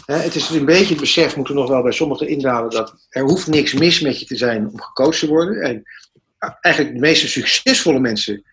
hè, 0.07 0.17
het 0.17 0.35
is 0.35 0.51
een 0.51 0.65
beetje 0.65 0.93
het 0.93 1.01
besef, 1.01 1.37
moeten 1.37 1.55
we 1.55 1.61
nog 1.61 1.71
wel 1.71 1.83
bij 1.83 1.93
sommigen 1.93 2.29
indalen, 2.29 2.71
dat 2.71 2.95
er 3.09 3.23
hoeft 3.23 3.47
niks 3.47 3.73
mis 3.73 4.01
met 4.01 4.21
je 4.21 4.27
te 4.27 4.37
zijn 4.37 4.69
om 4.69 4.81
gecoacht 4.81 5.19
te 5.19 5.29
worden. 5.29 5.63
En 5.63 5.83
eigenlijk 6.61 6.95
de 6.95 7.01
meeste 7.01 7.29
succesvolle 7.29 8.01
mensen 8.01 8.45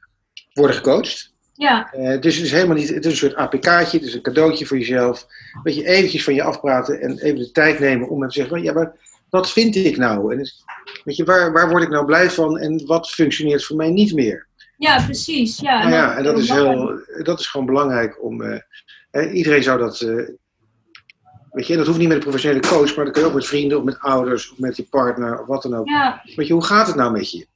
worden 0.53 0.75
gecoacht. 0.75 1.33
Ja, 1.59 1.89
dus 2.19 2.35
het 2.35 2.45
is 2.45 2.51
helemaal 2.51 2.75
niet, 2.75 2.89
het 2.89 3.05
is 3.05 3.11
een 3.11 3.17
soort 3.17 3.35
APK'tje, 3.35 3.97
het 3.97 4.07
is 4.07 4.13
een 4.13 4.21
cadeautje 4.21 4.65
voor 4.65 4.77
jezelf. 4.77 5.25
Weet 5.63 5.75
je, 5.75 5.85
eventjes 5.87 6.23
van 6.23 6.33
je 6.33 6.43
afpraten 6.43 7.01
en 7.01 7.17
even 7.19 7.39
de 7.39 7.51
tijd 7.51 7.79
nemen 7.79 8.09
om 8.09 8.21
te 8.21 8.31
zeggen, 8.31 8.63
ja, 8.63 8.73
maar 8.73 8.95
wat 9.29 9.51
vind 9.51 9.75
ik 9.75 9.97
nou? 9.97 10.33
En 10.33 10.39
het- 10.39 10.63
weet 11.03 11.15
je, 11.15 11.23
waar, 11.23 11.51
waar 11.51 11.69
word 11.69 11.83
ik 11.83 11.89
nou 11.89 12.05
blij 12.05 12.29
van 12.29 12.57
en 12.59 12.85
wat 12.85 13.09
functioneert 13.09 13.65
voor 13.65 13.75
mij 13.75 13.89
niet 13.89 14.13
meer? 14.13 14.47
ja, 14.77 15.03
precies. 15.05 15.59
Ja, 15.59 15.79
Nou 15.79 15.93
ja, 15.93 16.17
en 16.17 16.23
dat 16.23 16.37
is, 16.39 16.49
heel, 16.49 16.99
dat 17.23 17.39
is 17.39 17.47
gewoon 17.47 17.65
belangrijk 17.65 18.23
om, 18.23 18.41
eh, 18.41 19.33
iedereen 19.35 19.63
zou 19.63 19.79
dat, 19.79 20.01
eh, 20.01 20.15
weet 21.51 21.67
je, 21.67 21.75
dat 21.77 21.85
hoeft 21.85 21.99
niet 21.99 22.07
met 22.07 22.17
een 22.17 22.23
professionele 22.23 22.59
coach, 22.61 22.95
maar 22.95 23.05
dat 23.05 23.13
kun 23.13 23.21
je 23.23 23.27
ook 23.27 23.33
met 23.33 23.45
vrienden 23.45 23.77
of 23.77 23.83
met 23.83 23.99
ouders 23.99 24.51
of 24.51 24.57
met 24.57 24.77
je 24.77 24.83
partner 24.83 25.39
of 25.41 25.47
wat 25.47 25.61
dan 25.63 25.75
ook. 25.75 25.87
Ja, 25.87 26.21
Weet 26.35 26.47
je, 26.47 26.53
hoe 26.53 26.63
gaat 26.65 26.87
het 26.87 26.95
nou 26.95 27.11
met 27.11 27.31
je? 27.31 27.47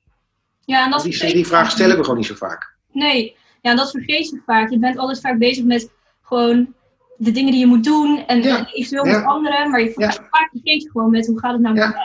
ja, 0.65 0.85
en 0.85 0.91
dat 0.91 1.03
Die, 1.03 1.33
die 1.33 1.47
vraag 1.47 1.71
stellen 1.71 1.97
we 1.97 2.01
gewoon 2.03 2.17
niet 2.17 2.27
zo 2.27 2.35
vaak. 2.35 2.73
Nee, 2.91 3.35
ja, 3.63 3.69
en 3.71 3.75
dat 3.77 3.91
vergeet 3.91 4.29
je 4.29 4.41
vaak. 4.45 4.69
Je 4.69 4.79
bent 4.79 4.97
altijd 4.97 5.19
vaak 5.19 5.37
bezig 5.37 5.63
met 5.65 5.89
gewoon 6.21 6.73
de 7.17 7.31
dingen 7.31 7.51
die 7.51 7.59
je 7.59 7.65
moet 7.65 7.83
doen 7.83 8.23
en, 8.27 8.41
Ja. 8.41 8.57
en 8.57 8.65
eventueel 8.73 9.05
Ja. 9.05 9.17
met 9.17 9.25
anderen, 9.27 9.69
maar 9.69 9.81
je 9.81 9.93
Ja. 9.95 10.11
vaak 10.11 10.49
vergeet 10.51 10.81
je 10.83 10.89
gewoon 10.91 11.11
met 11.11 11.27
hoe 11.27 11.39
gaat 11.39 11.51
het 11.53 11.61
nou 11.61 11.75
Ja. 11.75 11.87
met 11.87 11.95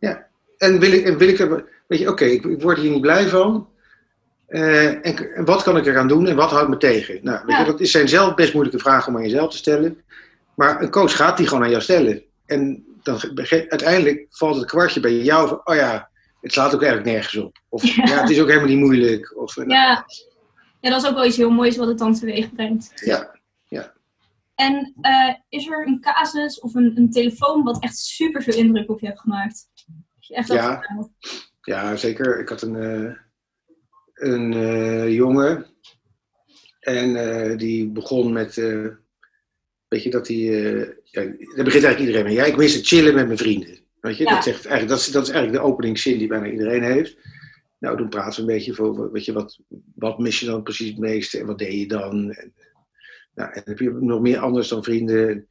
mij. 0.00 0.26
En 0.58 0.78
wil 0.78 0.92
ik, 0.92 1.04
en 1.04 1.18
wil 1.18 1.28
ik 1.28 1.38
er, 1.38 1.64
weet 1.86 1.98
je, 1.98 2.08
oké, 2.10 2.24
ik, 2.24 2.44
ik 2.44 2.62
word 2.62 2.78
hier 2.78 2.90
niet 2.90 3.00
blij 3.00 3.28
van. 3.28 3.68
Eh, 4.46 4.86
en, 4.86 5.34
en 5.34 5.44
wat 5.44 5.62
kan 5.62 5.76
ik 5.76 5.86
eraan 5.86 6.08
doen 6.08 6.26
en 6.26 6.36
wat 6.36 6.50
houdt 6.50 6.68
me 6.68 6.76
tegen? 6.76 7.18
Nou, 7.22 7.38
weet 7.46 7.56
Ja. 7.56 7.60
je, 7.60 7.66
dat 7.70 7.80
is- 7.80 7.90
zijn 7.90 8.08
zelf 8.08 8.34
best 8.34 8.52
moeilijke 8.54 8.80
vragen 8.80 9.08
om 9.12 9.16
aan 9.18 9.24
jezelf 9.24 9.50
te 9.50 9.56
stellen. 9.56 10.02
Maar 10.54 10.82
een 10.82 10.90
coach 10.90 11.16
gaat 11.16 11.36
die 11.36 11.46
gewoon 11.46 11.62
aan 11.64 11.70
jou 11.70 11.82
stellen. 11.82 12.22
En 12.46 12.84
dan, 13.02 13.18
uiteindelijk 13.68 14.26
valt 14.30 14.56
het 14.56 14.66
kwartje 14.66 15.00
bij 15.00 15.16
jou 15.16 15.48
van, 15.48 15.60
oh 15.64 15.74
ja, 15.74 16.08
het 16.40 16.52
slaat 16.52 16.74
ook 16.74 16.82
eigenlijk 16.82 17.12
nergens 17.12 17.36
op. 17.36 17.56
Of 17.68 17.84
ja, 17.84 18.02
Ja. 18.04 18.20
het 18.20 18.30
is 18.30 18.40
ook 18.40 18.48
helemaal 18.48 18.68
niet 18.68 18.78
moeilijk. 18.78 19.36
Of, 19.36 19.56
eh, 19.56 19.66
Ja. 19.66 20.04
Ja, 20.84 20.90
dat 20.90 21.02
is 21.02 21.08
ook 21.08 21.14
wel 21.14 21.24
iets 21.24 21.36
heel 21.36 21.50
moois 21.50 21.76
wat 21.76 21.88
het 21.88 21.98
dan 21.98 22.14
teweeg 22.14 22.52
brengt. 22.52 22.92
ja. 23.04 23.32
En 24.54 24.94
eh, 25.00 25.34
is 25.48 25.66
er 25.66 25.86
een 25.86 26.00
casus 26.00 26.60
of 26.60 26.74
een, 26.74 26.92
een 26.96 27.10
telefoon 27.10 27.64
wat 27.64 27.82
echt 27.82 27.96
super 27.96 28.42
veel 28.42 28.54
indruk 28.54 28.90
op 28.90 29.00
je 29.00 29.06
hebt 29.06 29.20
gemaakt? 29.20 29.68
Je 30.18 30.34
echt 30.34 30.48
dat 30.48 30.56
Ja. 30.56 30.82
Ja, 31.60 31.96
zeker. 31.96 32.40
Ik 32.40 32.48
had 32.48 32.62
een, 32.62 32.76
eh, 32.76 33.12
een 34.14 34.52
eh, 34.52 35.12
jongen. 35.14 35.66
En 36.80 37.56
die 37.56 37.88
begon 37.88 38.32
met. 38.32 38.54
weet 39.88 40.02
je 40.02 40.10
dat 40.10 40.28
hij. 40.28 40.36
ja, 40.36 41.22
daar 41.22 41.64
begint 41.64 41.84
eigenlijk 41.84 41.98
iedereen 41.98 42.24
mee. 42.24 42.34
Ja, 42.34 42.44
ik 42.44 42.56
wist 42.56 42.76
het 42.76 42.86
chillen 42.86 43.14
met 43.14 43.26
mijn 43.26 43.38
vrienden. 43.38 43.78
Weet 44.00 44.16
je, 44.16 44.24
Ja. 44.24 44.34
dat, 44.34 44.44
zegt 44.44 44.66
eigenlijk, 44.66 44.88
dat, 44.88 44.98
is, 44.98 45.12
dat 45.12 45.22
is 45.22 45.30
eigenlijk 45.30 45.62
de 45.62 45.70
openingszin 45.70 46.18
die 46.18 46.28
bijna 46.28 46.46
iedereen 46.46 46.82
heeft. 46.82 47.16
Nou, 47.84 47.96
toen 47.96 48.08
praten 48.08 48.34
we 48.34 48.52
een 48.52 48.58
beetje 48.58 48.82
over. 48.82 49.12
Weet 49.12 49.24
je, 49.24 49.32
wat, 49.32 49.58
wat 49.94 50.18
mis 50.18 50.40
je 50.40 50.46
dan 50.46 50.62
precies 50.62 50.88
het 50.88 50.98
meeste 50.98 51.38
en 51.38 51.46
wat 51.46 51.58
deed 51.58 51.72
je 51.72 51.86
dan? 51.86 52.30
En, 52.32 52.54
nou, 53.34 53.52
en 53.52 53.62
heb 53.64 53.78
je 53.78 53.90
nog 53.90 54.20
meer 54.20 54.38
anders 54.38 54.68
dan 54.68 54.84
vrienden? 54.84 55.48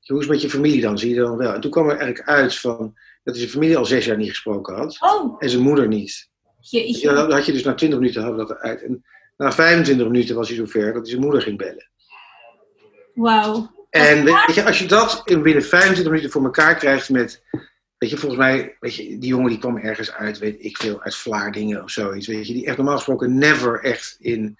Hoe 0.00 0.18
is 0.18 0.24
het 0.24 0.32
met 0.32 0.42
je 0.42 0.50
familie 0.50 0.80
dan? 0.80 0.98
Zie 0.98 1.14
je 1.14 1.20
dan 1.20 1.36
wel? 1.36 1.52
En 1.52 1.60
toen 1.60 1.70
kwam 1.70 1.88
er 1.88 1.96
eigenlijk 1.96 2.28
uit 2.28 2.58
van, 2.58 2.78
dat 3.22 3.34
hij 3.34 3.36
zijn 3.36 3.50
familie 3.50 3.76
al 3.76 3.84
zes 3.84 4.04
jaar 4.04 4.16
niet 4.16 4.28
gesproken 4.28 4.74
had. 4.74 4.96
Oh, 5.00 5.36
En 5.38 5.50
zijn 5.50 5.62
moeder 5.62 5.88
niet. 5.88 6.28
Ja, 6.60 7.12
dan 7.12 7.32
had 7.32 7.46
je 7.46 7.52
dus 7.52 7.64
na 7.64 7.74
20 7.74 7.98
minuten 7.98 8.22
hadden 8.22 8.40
we 8.40 8.46
dat 8.46 8.56
eruit. 8.58 8.82
En 8.82 9.04
na 9.36 9.52
25 9.52 10.06
minuten 10.06 10.34
was 10.34 10.48
hij 10.48 10.56
zover 10.56 10.86
dat 10.86 10.94
hij 10.94 11.10
zijn 11.10 11.20
moeder 11.20 11.42
ging 11.42 11.58
bellen. 11.58 11.90
Wauw. 13.14 13.70
En 13.90 14.24
weet 14.24 14.54
je, 14.54 14.64
als 14.64 14.78
je 14.78 14.86
dat 14.86 15.22
in 15.24 15.42
binnen 15.42 15.62
25 15.62 16.04
minuten 16.04 16.30
voor 16.30 16.44
elkaar 16.44 16.76
krijgt 16.76 17.10
met. 17.10 17.42
Weet 18.04 18.12
je, 18.12 18.18
volgens 18.18 18.40
mij, 18.40 18.76
weet 18.80 18.94
je, 18.94 19.18
die 19.18 19.28
jongen 19.28 19.48
die 19.48 19.58
kwam 19.58 19.76
ergens 19.76 20.12
uit, 20.12 20.38
weet 20.38 20.64
ik 20.64 20.76
veel, 20.76 21.02
uit 21.02 21.14
Vlaardingen 21.14 21.82
of 21.82 21.90
zoiets. 21.90 22.26
Weet 22.26 22.46
je, 22.46 22.52
die 22.52 22.66
echt 22.66 22.76
normaal 22.76 22.96
gesproken 22.96 23.38
never 23.38 23.80
echt 23.82 24.16
in, 24.20 24.58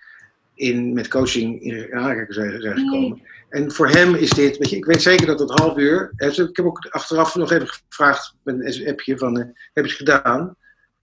in, 0.55 0.93
met 0.93 1.09
coaching 1.09 1.63
in 1.63 1.95
aanraking 1.95 2.35
zijn, 2.35 2.61
zijn 2.61 2.79
gekomen. 2.79 3.23
En 3.49 3.73
voor 3.73 3.89
hem 3.89 4.15
is 4.15 4.31
dit, 4.31 4.57
weet 4.57 4.71
je, 4.71 4.77
ik 4.77 4.85
weet 4.85 5.03
zeker 5.03 5.27
dat 5.27 5.39
dat 5.39 5.61
half 5.61 5.77
uur. 5.77 6.13
Ik 6.17 6.57
heb 6.57 6.65
ook 6.65 6.87
achteraf 6.91 7.35
nog 7.35 7.53
even 7.53 7.69
gevraagd 7.69 8.35
met 8.43 8.77
een 8.77 8.89
appje 8.89 9.19
van, 9.19 9.39
eh, 9.39 9.47
heb 9.73 9.85
je 9.85 9.91
het 9.91 9.99
gedaan? 9.99 10.57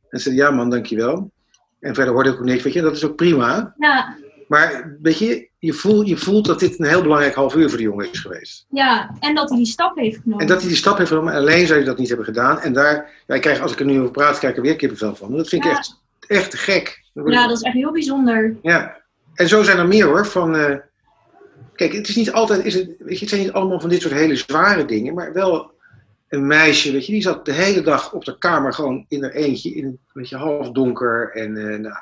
En 0.10 0.20
ze 0.20 0.24
zei, 0.24 0.36
ja 0.36 0.52
man, 0.52 0.70
dankjewel. 0.70 1.32
En 1.80 1.96
verder 1.96 2.14
hoorde 2.14 2.30
ik 2.30 2.36
ook 2.36 2.46
niks, 2.46 2.64
weet 2.64 2.74
je, 2.74 2.82
dat 2.82 2.96
is 2.96 3.06
ook 3.06 3.16
prima. 3.16 3.74
Ja, 3.78 4.18
Maar 4.48 4.98
weet 5.02 5.18
je, 5.18 5.50
je 5.62 5.74
voelt, 5.74 6.08
je 6.08 6.18
voelt 6.18 6.46
dat 6.46 6.60
dit 6.60 6.80
een 6.80 6.86
heel 6.86 7.02
belangrijk 7.02 7.34
half 7.34 7.56
uur 7.56 7.70
voor 7.70 7.78
de 7.78 7.84
jongen 7.84 8.12
is 8.12 8.20
geweest. 8.20 8.66
ja, 8.70 9.16
en 9.20 9.36
dat 9.36 9.50
hij 9.50 9.58
die 9.58 9.68
stap 9.68 9.98
heeft 9.98 10.20
genomen. 10.22 10.42
En 10.42 10.48
dat 10.48 10.60
hij 10.60 10.68
die 10.68 10.78
stap 10.78 10.98
heeft 10.98 11.10
genomen, 11.10 11.34
alleen 11.34 11.68
zou 11.68 11.80
je 11.80 11.86
dat 11.86 11.98
niet 11.98 12.08
hebben 12.08 12.26
gedaan. 12.26 12.60
En 12.60 12.74
daar, 12.74 13.10
ja, 13.28 13.36
ik 13.36 13.42
krijg, 13.42 13.62
als 13.62 13.72
ik 13.72 13.80
er 13.80 13.86
nu 13.86 14.00
over 14.00 14.12
praat, 14.12 14.38
krijg 14.38 14.54
ik 14.54 14.60
er 14.60 14.66
weer 14.66 14.76
kippenvel 14.76 15.16
van. 15.16 15.36
Dat 15.38 15.50
vind 15.50 15.66
ik 15.66 15.72
echt, 15.72 16.02
echt 16.28 16.56
gek. 16.56 17.04
Ja, 17.14 17.48
dat 17.48 17.58
is 17.58 17.64
echt 17.64 17.76
heel 17.76 17.92
bijzonder. 17.92 18.56
ja. 18.62 19.00
En 19.34 19.48
zo 19.48 19.64
zijn 19.64 19.78
er 19.78 19.88
meer 19.88 20.06
hoor. 20.06 20.26
Van, 20.26 20.56
eh, 20.56 20.76
kijk, 21.76 21.94
het 21.94 22.08
is 22.08 22.16
niet 22.16 22.32
altijd, 22.32 22.66
is 22.66 22.74
het, 22.74 22.86
weet 23.00 23.14
je, 23.14 23.20
het 23.20 23.30
zijn 23.30 23.42
niet 23.42 23.52
allemaal 23.52 23.80
van 23.80 23.90
dit 23.90 24.02
soort 24.02 24.14
hele 24.14 24.36
zware 24.36 24.86
dingen, 24.86 25.14
maar 25.14 25.34
wel 25.34 25.72
een 26.28 26.48
meisje, 26.48 26.92
weet 26.92 27.06
je, 27.06 27.12
die 27.12 27.22
zat 27.22 27.46
de 27.46 27.54
hele 27.54 27.82
dag 27.82 28.14
op 28.14 28.26
de 28.26 28.38
kamer 28.38 28.74
gewoon 28.74 29.06
in 29.08 29.24
haar 29.24 29.32
eentje, 29.32 29.74
in 29.74 29.86
een 29.86 30.00
beetje 30.14 30.38
half 30.38 30.72
donker. 30.72 31.32
En, 31.34 31.58
eh, 31.58 31.80
nou, 31.80 31.96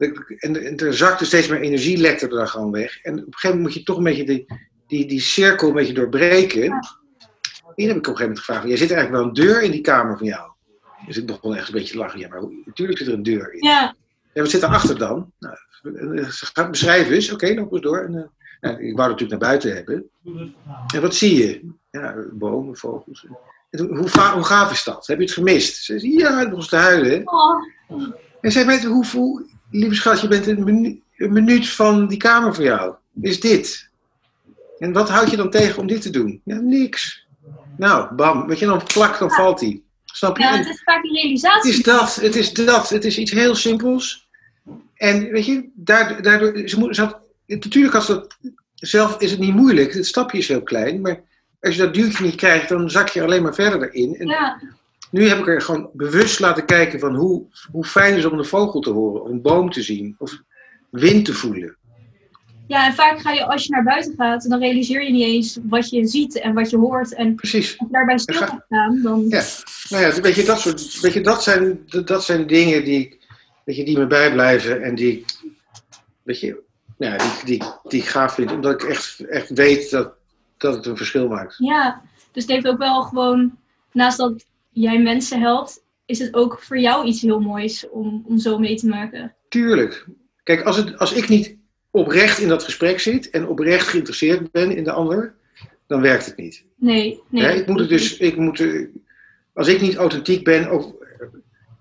en, 0.00 0.64
en 0.66 0.76
er 0.76 0.94
zakte 0.94 1.24
steeds 1.24 1.48
meer 1.48 1.60
energie, 1.60 1.98
lekte 1.98 2.24
er 2.24 2.30
dan 2.30 2.48
gewoon 2.48 2.70
weg. 2.70 3.02
En 3.02 3.12
op 3.12 3.18
een 3.18 3.24
gegeven 3.24 3.56
moment 3.56 3.62
moet 3.62 3.74
je 3.74 3.82
toch 3.82 3.96
een 3.96 4.04
beetje 4.04 4.24
die, 4.24 4.46
die, 4.86 5.06
die 5.06 5.20
cirkel 5.20 5.68
een 5.68 5.74
beetje 5.74 5.92
doorbreken. 5.92 6.62
En 6.62 6.98
hier 7.74 7.88
heb 7.88 7.96
ik 7.96 8.06
op 8.06 8.12
een 8.12 8.16
gegeven 8.16 8.20
moment 8.20 8.38
gevraagd, 8.38 8.68
jij 8.68 8.76
zit 8.76 8.90
eigenlijk 8.90 9.22
wel 9.22 9.28
een 9.28 9.46
deur 9.46 9.62
in 9.62 9.70
die 9.70 9.80
kamer 9.80 10.18
van 10.18 10.26
jou. 10.26 10.50
Dus 11.06 11.16
ik 11.16 11.26
begon 11.26 11.56
echt 11.56 11.68
een 11.68 11.74
beetje 11.74 11.92
te 11.92 11.98
lachen. 11.98 12.18
Ja, 12.18 12.28
maar 12.28 12.42
natuurlijk 12.64 12.98
zit 12.98 13.06
er 13.06 13.14
een 13.14 13.22
deur 13.22 13.52
in. 13.52 13.68
Ja, 13.68 13.94
Ja, 14.32 14.40
wat 14.40 14.50
zit 14.50 14.62
erachter 14.62 14.98
dan? 14.98 15.32
Nou, 15.38 15.56
ze 16.30 16.46
gaat 16.52 16.70
beschrijven 16.70 17.14
eens. 17.14 17.32
Oké, 17.32 17.54
loop 17.54 17.72
eens 17.72 17.82
door. 17.82 17.98
En, 17.98 18.14
eh, 18.14 18.22
nou, 18.60 18.74
ik 18.74 18.96
wou 18.96 19.10
het 19.10 19.20
natuurlijk 19.20 19.30
naar 19.30 19.50
buiten 19.50 19.74
hebben. 19.74 20.10
En 20.94 21.00
wat 21.00 21.14
zie 21.14 21.36
je? 21.36 21.72
Ja, 21.90 22.14
bomen, 22.32 22.76
vogels. 22.76 23.26
En 23.70 23.86
hoe, 23.86 24.08
hoe 24.34 24.44
gaaf 24.44 24.72
is 24.72 24.84
dat? 24.84 25.06
Heb 25.06 25.18
je 25.18 25.24
het 25.24 25.32
gemist? 25.32 25.84
Ze 25.84 25.98
zei, 25.98 26.18
ja, 26.18 26.38
het 26.38 26.48
begon 26.48 26.66
te 26.66 26.76
huilen. 26.76 27.22
oh, 27.24 27.64
En 28.40 28.52
zei, 28.52 28.86
hoe, 28.86 29.06
hoe, 29.06 29.46
lieve 29.70 29.94
schat, 29.94 30.20
je 30.20 30.28
bent 30.28 30.46
een, 30.46 30.64
minu- 30.64 31.00
een 31.16 31.32
minuut 31.32 31.68
van 31.68 32.06
die 32.06 32.18
kamer 32.18 32.54
voor 32.54 32.64
jou. 32.64 32.94
Is 33.20 33.40
dit? 33.40 33.88
En 34.78 34.92
wat 34.92 35.08
houd 35.08 35.30
je 35.30 35.36
dan 35.36 35.50
tegen 35.50 35.78
om 35.78 35.86
dit 35.86 36.02
te 36.02 36.10
doen? 36.10 36.40
Ja, 36.44 36.56
niks. 36.56 37.26
Nou, 37.76 38.14
bam. 38.14 38.46
Weet 38.46 38.58
je, 38.58 38.66
dan 38.66 38.84
klak, 38.84 39.18
dan 39.18 39.30
valt 39.30 39.60
hij. 39.60 39.82
Snap 40.04 40.36
je? 40.36 40.42
ja, 40.42 40.56
het 40.56 40.68
is 40.68 40.82
vaak 40.84 41.02
het 41.02 41.12
realisatie. 41.12 41.70
is 41.70 41.82
dat, 41.82 42.14
het 42.14 42.36
is 42.36 42.52
dat. 42.52 42.88
Het 42.88 43.04
is 43.04 43.18
iets 43.18 43.30
heel 43.30 43.54
simpels. 43.54 44.28
En 44.94 45.30
weet 45.30 45.46
je, 45.46 45.68
daardoor, 45.74 46.22
daardoor 46.22 46.68
ze 46.68 46.78
moet, 46.78 46.94
ze 46.94 47.02
had, 47.02 47.20
natuurlijk 47.46 47.94
als 47.94 48.06
dat, 48.06 48.36
zelf 48.74 49.20
is 49.20 49.30
het 49.30 49.40
niet 49.40 49.54
moeilijk, 49.54 49.92
het 49.94 50.06
stapje 50.06 50.38
is 50.38 50.48
heel 50.48 50.62
klein, 50.62 51.00
maar 51.00 51.20
als 51.60 51.74
je 51.74 51.80
dat 51.80 51.94
duwtje 51.94 52.24
niet 52.24 52.34
krijgt, 52.34 52.68
dan 52.68 52.90
zak 52.90 53.08
je 53.08 53.22
alleen 53.22 53.42
maar 53.42 53.54
verder 53.54 53.90
erin. 53.90 54.16
En 54.16 54.26
Ja, 54.26 54.60
nu 55.10 55.28
heb 55.28 55.38
ik 55.38 55.46
er 55.48 55.60
gewoon 55.62 55.90
bewust 55.92 56.40
laten 56.40 56.64
kijken 56.64 57.00
van 57.00 57.14
hoe, 57.14 57.42
hoe 57.72 57.84
fijn 57.84 58.10
het 58.14 58.18
is 58.24 58.30
om 58.30 58.38
een 58.38 58.44
vogel 58.44 58.80
te 58.80 58.90
horen, 58.90 59.22
of 59.22 59.28
een 59.28 59.42
boom 59.42 59.70
te 59.70 59.82
zien, 59.82 60.14
of 60.18 60.38
wind 60.90 61.24
te 61.24 61.32
voelen. 61.32 61.76
ja, 62.66 62.86
en 62.86 62.94
vaak 62.94 63.20
ga 63.20 63.32
je, 63.32 63.46
als 63.46 63.64
je 63.64 63.70
naar 63.70 63.82
buiten 63.82 64.14
gaat, 64.16 64.48
dan 64.48 64.58
realiseer 64.60 65.02
je 65.02 65.10
niet 65.12 65.22
eens 65.24 65.58
wat 65.62 65.88
je 65.90 66.06
ziet 66.06 66.40
en 66.40 66.54
wat 66.54 66.70
je 66.70 66.76
hoort. 66.76 67.14
En 67.14 67.34
Precies. 67.34 67.78
als 67.78 67.88
je 67.88 67.92
daarbij 67.94 68.18
stil 68.18 68.36
ga- 68.38 68.46
gaat 68.46 68.62
staan, 68.66 69.00
dan... 69.02 69.24
Ja, 69.28 69.44
nou 69.88 70.04
ja, 70.04 70.20
weet 70.20 70.34
je, 70.34 70.44
dat, 70.44 70.60
soort, 70.60 71.00
weet 71.00 71.12
je, 71.12 71.20
dat, 71.20 71.42
zijn, 71.42 71.82
dat 72.04 72.24
zijn 72.24 72.46
dingen 72.46 72.84
die, 72.84 73.18
weet 73.64 73.76
je, 73.76 73.84
die 73.84 73.98
me 73.98 74.06
bijblijven 74.06 74.82
en 74.82 74.94
die, 74.94 75.12
ik- 75.12 75.38
weet 76.22 76.40
je, 76.40 76.62
ja, 76.98 77.16
die, 77.16 77.28
die, 77.44 77.62
die 77.88 78.00
ik 78.00 78.06
gaaf 78.08 78.34
vind. 78.34 78.52
Omdat 78.52 78.82
ik 78.82 78.88
echt, 78.88 79.20
echt 79.20 79.50
weet 79.50 79.90
dat, 79.90 80.12
dat 80.56 80.74
het 80.74 80.86
een 80.86 80.96
verschil 80.96 81.28
maakt. 81.28 81.54
Ja, 81.58 82.02
dus 82.32 82.42
het 82.42 82.52
heeft 82.52 82.66
ook 82.66 82.78
wel 82.78 83.02
gewoon, 83.02 83.56
naast 83.92 84.18
dat 84.18 84.44
jij 84.80 85.02
mensen 85.02 85.40
helpt, 85.40 85.82
is 86.06 86.18
het 86.18 86.34
ook 86.34 86.60
voor 86.62 86.78
jou 86.78 87.06
iets 87.06 87.20
heel 87.20 87.40
moois 87.40 87.88
om, 87.90 88.24
om 88.26 88.38
zo 88.38 88.58
mee 88.58 88.76
te 88.76 88.86
maken. 88.86 89.34
Tuurlijk. 89.48 90.06
Kijk, 90.42 90.62
als, 90.62 90.76
het, 90.76 90.98
als 90.98 91.12
ik 91.12 91.28
niet 91.28 91.56
oprecht 91.90 92.38
in 92.38 92.48
dat 92.48 92.64
gesprek 92.64 93.00
zit 93.00 93.30
en 93.30 93.48
oprecht 93.48 93.88
geïnteresseerd 93.88 94.50
ben 94.50 94.76
in 94.76 94.84
de 94.84 94.92
ander, 94.92 95.34
dan 95.86 96.00
werkt 96.00 96.26
het 96.26 96.36
niet. 96.36 96.64
Nee, 96.76 97.20
nee. 97.28 97.44
Hè, 97.44 97.52
ik 97.52 97.66
moet 97.66 97.80
het 97.80 97.88
dus, 97.88 98.16
ik 98.16 98.36
moet, 98.36 98.64
als 99.54 99.68
ik 99.68 99.80
niet 99.80 99.94
authentiek 99.94 100.44
ben, 100.44 100.68
ook, 100.68 101.06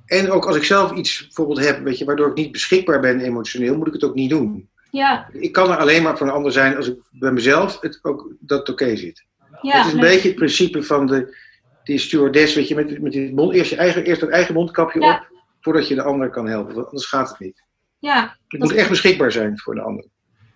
en 0.05 0.31
ook 0.31 0.45
als 0.45 0.55
ik 0.55 0.63
zelf 0.63 0.93
iets 0.93 1.21
bijvoorbeeld 1.21 1.59
heb, 1.59 1.83
weet 1.83 1.97
je, 1.97 2.05
waardoor 2.05 2.29
ik 2.29 2.35
niet 2.35 2.51
beschikbaar 2.51 2.99
ben 2.99 3.19
emotioneel, 3.19 3.77
moet 3.77 3.87
ik 3.87 3.93
het 3.93 4.03
ook 4.03 4.15
niet 4.15 4.29
doen. 4.29 4.69
Ja, 4.91 5.29
Ik 5.31 5.51
kan 5.51 5.71
er 5.71 5.77
alleen 5.77 6.03
maar 6.03 6.17
voor 6.17 6.27
een 6.27 6.33
ander 6.33 6.51
zijn 6.51 6.75
als 6.75 6.87
ik 6.87 6.97
bij 7.11 7.31
mezelf 7.31 7.79
het 7.81 7.99
ook, 8.01 8.31
dat 8.39 8.59
het 8.59 8.69
oké 8.69 8.95
zit. 8.95 9.23
ja. 9.61 9.77
het 9.77 9.85
is 9.85 9.93
een 9.93 9.99
nee. 9.99 10.09
beetje 10.09 10.27
het 10.27 10.37
principe 10.37 10.83
van 10.83 11.07
de, 11.07 11.35
die 11.83 11.97
stewardess, 11.97 12.55
weet 12.55 12.67
je, 12.67 12.75
met, 12.75 13.01
met 13.01 13.11
die 13.11 13.33
mond, 13.33 13.53
eerst, 13.53 13.69
je 13.69 13.75
eigen, 13.75 14.03
eerst 14.03 14.21
het 14.21 14.29
eigen 14.29 14.53
mondkapje 14.53 15.01
Ja. 15.01 15.13
op, 15.15 15.37
voordat 15.61 15.87
je 15.87 15.95
de 15.95 16.01
ander 16.03 16.29
kan 16.29 16.47
helpen, 16.47 16.73
want 16.75 16.85
anders 16.85 17.05
gaat 17.05 17.29
het 17.29 17.39
niet. 17.39 17.63
Ja, 17.99 18.35
Dat- 18.47 18.59
moet 18.59 18.73
echt 18.73 18.89
beschikbaar 18.89 19.31
zijn 19.31 19.59
voor 19.59 19.75
de 19.75 19.81
ander. 19.81 20.05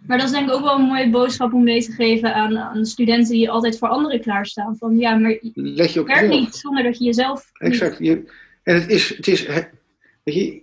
maar 0.07 0.17
dat 0.17 0.25
is 0.27 0.33
denk 0.33 0.47
ik 0.49 0.53
ook 0.55 0.61
wel 0.61 0.75
een 0.79 0.85
mooie 0.85 1.09
boodschap 1.09 1.53
om 1.53 1.63
mee 1.63 1.83
te 1.83 1.91
geven 1.91 2.33
aan, 2.35 2.57
aan 2.57 2.85
studenten 2.85 3.31
die 3.31 3.49
altijd 3.49 3.77
voor 3.77 3.87
anderen 3.87 4.21
klaarstaan. 4.21 4.77
Van 4.77 4.97
ja, 4.97 5.15
maar 5.15 5.31
het 5.31 5.51
Let 5.53 5.93
je 5.93 5.99
op 5.99 6.07
werkt 6.07 6.29
niet 6.29 6.55
zonder 6.55 6.83
dat 6.83 6.97
je 6.97 7.03
jezelf... 7.03 7.49
niet- 7.53 7.71
Exact. 7.71 7.97
Je, 7.99 8.31
en 8.63 8.75
het 8.75 8.89
is, 8.89 9.09
het 9.15 9.27
is 9.27 9.45
weet 10.23 10.35
je, 10.35 10.61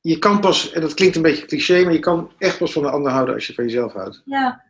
je 0.00 0.18
kan 0.18 0.40
pas, 0.40 0.72
en 0.72 0.80
dat 0.80 0.94
klinkt 0.94 1.16
een 1.16 1.22
beetje 1.22 1.46
cliché, 1.46 1.82
maar 1.84 1.92
je 1.92 1.98
kan 1.98 2.30
echt 2.38 2.58
pas 2.58 2.72
van 2.72 2.82
de 2.82 2.90
ander 2.90 3.12
houden 3.12 3.34
als 3.34 3.46
je 3.46 3.54
van 3.54 3.64
jezelf 3.64 3.92
houdt. 3.92 4.22
Ja, 4.24 4.62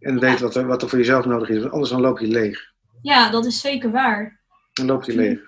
En 0.00 0.18
weet 0.18 0.40
wat 0.40 0.54
er, 0.56 0.66
wat 0.66 0.82
er 0.82 0.88
voor 0.88 0.98
jezelf 0.98 1.24
nodig 1.24 1.48
is, 1.48 1.58
want 1.60 1.72
anders 1.72 1.90
dan 1.90 2.00
loop 2.00 2.18
je 2.18 2.26
leeg. 2.26 2.68
Ja, 3.02 3.30
dat 3.30 3.46
is 3.46 3.60
zeker 3.60 3.90
waar. 3.90 4.40
Dan 4.72 4.86
loop 4.86 5.04
je 5.04 5.14
leeg. 5.14 5.38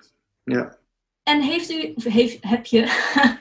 Ja. 0.45 0.77
En 1.23 1.41
heeft 1.43 1.71
u, 1.71 1.93
of 1.95 2.05
heeft, 2.05 2.39
heb 2.41 2.67
je, 2.67 2.81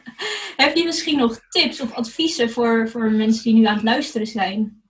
heb 0.63 0.75
je 0.75 0.83
misschien 0.85 1.17
nog 1.17 1.39
tips 1.49 1.81
of 1.81 1.93
adviezen 1.93 2.49
voor, 2.51 2.89
voor 2.89 3.11
mensen 3.11 3.43
die 3.43 3.53
nu 3.53 3.65
aan 3.65 3.73
het 3.75 3.83
luisteren 3.83 4.27
zijn? 4.27 4.81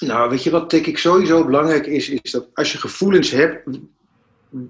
Nou, 0.00 0.30
weet 0.30 0.42
je 0.42 0.50
wat 0.50 0.70
denk 0.70 0.86
ik 0.86 0.98
sowieso 0.98 1.44
belangrijk 1.44 1.86
is, 1.86 2.08
is 2.08 2.30
dat 2.30 2.48
als 2.54 2.72
je 2.72 2.78
gevoelens 2.78 3.30
hebt, 3.30 3.68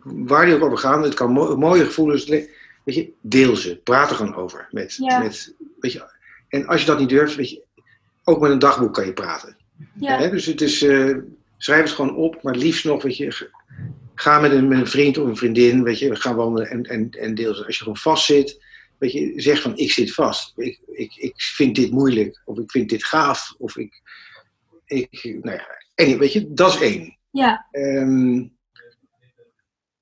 waar 0.02 0.46
die 0.46 0.54
ook 0.54 0.62
over 0.64 0.78
gaan, 0.78 1.02
het 1.02 1.14
kan 1.14 1.32
mo- 1.32 1.56
mooie 1.56 1.84
gevoelens, 1.84 2.26
le- 2.26 2.46
weet 2.84 2.94
je, 2.94 3.12
deel 3.20 3.56
ze. 3.56 3.76
Praat 3.76 4.10
er 4.10 4.16
gewoon 4.16 4.34
over. 4.34 4.68
Met, 4.70 4.94
Ja. 4.96 5.18
met, 5.18 5.54
weet 5.80 5.92
je, 5.92 6.12
en 6.48 6.66
als 6.66 6.80
je 6.80 6.86
dat 6.86 6.98
niet 6.98 7.08
durft, 7.08 7.34
weet 7.34 7.50
je, 7.50 7.62
ook 8.24 8.40
met 8.40 8.50
een 8.50 8.58
dagboek 8.58 8.94
kan 8.94 9.06
je 9.06 9.12
praten. 9.12 9.56
Ja, 9.94 10.28
dus 10.28 10.46
het 10.46 10.60
is, 10.60 10.82
eh, 10.82 11.16
schrijf 11.56 11.82
het 11.82 11.90
gewoon 11.92 12.16
op, 12.16 12.42
maar 12.42 12.54
liefst 12.56 12.84
nog, 12.84 13.02
weet 13.02 13.16
je, 13.16 13.50
ga 14.20 14.40
met 14.40 14.52
een, 14.52 14.68
met 14.68 14.78
een 14.78 14.86
vriend 14.86 15.18
of 15.18 15.26
een 15.26 15.36
vriendin, 15.36 15.82
weet 15.82 15.98
je, 15.98 16.16
ga 16.16 16.34
wandelen 16.34 16.70
en, 16.70 16.82
en, 16.82 17.10
en 17.10 17.34
deel 17.34 17.54
ze. 17.54 17.66
Als 17.66 17.76
je 17.76 17.82
gewoon 17.82 17.98
vast 17.98 18.24
zit, 18.24 18.62
weet 18.98 19.12
je, 19.12 19.32
zeg 19.36 19.62
van 19.62 19.76
ik 19.76 19.92
zit 19.92 20.14
vast, 20.14 20.52
ik, 20.56 20.80
ik, 20.86 21.14
ik 21.16 21.32
vind 21.36 21.74
dit 21.74 21.90
moeilijk, 21.90 22.42
of 22.44 22.58
ik 22.58 22.70
vind 22.70 22.88
dit 22.88 23.04
gaaf, 23.04 23.54
of 23.58 23.76
ik, 23.76 24.02
ik 24.84 25.22
nou 25.22 25.56
ja, 25.56 25.66
en, 25.94 26.18
weet 26.18 26.32
je, 26.32 26.52
dat 26.52 26.74
is 26.74 26.80
één. 26.80 27.16
ja, 27.30 27.66
Ehm, 27.70 28.44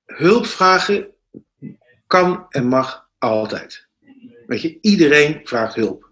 hulp 0.05 0.45
vragen 0.45 1.07
kan 2.07 2.45
en 2.49 2.67
mag 2.67 3.09
altijd. 3.17 3.87
Weet 4.45 4.61
je, 4.61 4.77
iedereen 4.81 5.41
vraagt 5.43 5.75
hulp. 5.75 6.09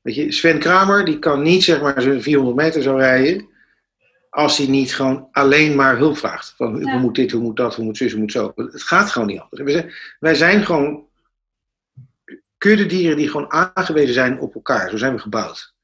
Weet 0.00 0.14
je, 0.14 0.32
Sven 0.32 0.58
Kramer 0.58 1.04
die 1.04 1.18
kan 1.18 1.42
niet 1.42 1.64
zeg 1.64 1.80
maar 1.80 2.02
zo'n 2.02 2.22
400 2.22 2.56
meter 2.56 2.82
zo 2.82 2.96
rijden 2.96 3.48
als 4.30 4.56
hij 4.56 4.66
niet 4.66 4.94
gewoon 4.94 5.28
alleen 5.32 5.74
maar 5.74 5.96
hulp 5.96 6.16
vraagt. 6.16 6.54
Van 6.56 6.78
Ja. 6.78 6.90
hoe 6.90 7.00
moet 7.00 7.14
dit, 7.14 7.30
hoe 7.30 7.42
moet 7.42 7.56
dat, 7.56 7.74
hoe 7.74 7.84
moet 7.84 7.96
zus, 7.96 8.10
hoe 8.12 8.20
moet 8.20 8.32
zo. 8.32 8.52
Het 8.54 8.82
gaat 8.82 9.10
gewoon 9.10 9.28
niet 9.28 9.40
anders. 9.40 9.62
Wij 9.62 9.72
zijn, 9.72 9.92
wij 10.18 10.34
zijn 10.34 10.64
gewoon 10.64 11.08
kuddedieren 12.58 13.16
die 13.16 13.28
gewoon 13.28 13.52
aangewezen 13.52 14.14
zijn 14.14 14.40
op 14.40 14.54
elkaar. 14.54 14.90
Zo 14.90 14.96
zijn 14.96 15.14
we 15.14 15.18
gebouwd. 15.18 15.74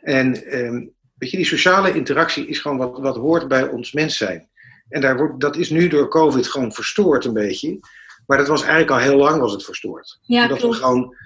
En 0.00 0.44
ehm, 0.44 0.86
weet 1.14 1.30
je, 1.30 1.36
die 1.36 1.46
sociale 1.46 1.94
interactie 1.94 2.46
is 2.46 2.58
gewoon 2.58 2.76
wat, 2.76 2.98
wat 2.98 3.16
hoort 3.16 3.48
bij 3.48 3.68
ons 3.68 3.92
mens 3.92 4.16
zijn. 4.16 4.48
En 4.88 5.00
daar 5.00 5.16
wordt, 5.16 5.40
dat 5.40 5.56
is 5.56 5.70
nu 5.70 5.88
door 5.88 6.08
COVID 6.08 6.48
gewoon 6.48 6.72
verstoord 6.72 7.24
een 7.24 7.32
beetje. 7.32 7.78
Maar 8.26 8.38
dat 8.38 8.48
was 8.48 8.60
eigenlijk 8.60 8.90
al 8.90 8.98
heel 8.98 9.16
lang 9.16 9.40
was 9.40 9.52
het 9.52 9.64
verstoord. 9.64 10.18
ja 10.22 10.46
dat 10.46 10.60
we 10.60 10.72
gewoon, 10.72 11.16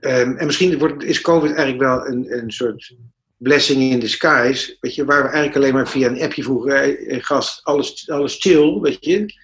ehm, 0.00 0.36
en 0.36 0.46
misschien 0.46 0.78
wordt, 0.78 1.04
is 1.04 1.20
COVID 1.20 1.54
eigenlijk 1.54 1.80
wel 1.80 2.06
een, 2.06 2.38
een 2.38 2.50
soort 2.50 2.96
blessing 3.36 3.82
in 3.82 3.98
disguise. 3.98 4.76
Weet 4.80 4.94
je, 4.94 5.04
waar 5.04 5.22
we 5.22 5.28
eigenlijk 5.28 5.56
alleen 5.56 5.74
maar 5.74 5.88
via 5.88 6.08
een 6.08 6.22
appje 6.22 6.42
vroegen, 6.42 6.96
gast, 7.22 7.60
alles, 7.64 8.08
alles 8.10 8.36
chill, 8.38 8.80
weet 8.80 9.04
je. 9.04 9.34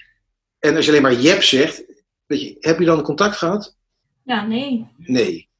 En 0.58 0.76
als 0.76 0.84
je 0.84 0.90
alleen 0.90 1.02
maar 1.02 1.14
jep 1.20 1.42
zegt, 1.42 1.84
weet 2.26 2.40
je, 2.42 2.56
heb 2.60 2.78
je 2.78 2.84
dan 2.84 3.02
contact 3.02 3.36
gehad? 3.36 3.76
Ja, 4.24 4.46
nee. 4.46 4.86
Nee. 4.96 5.50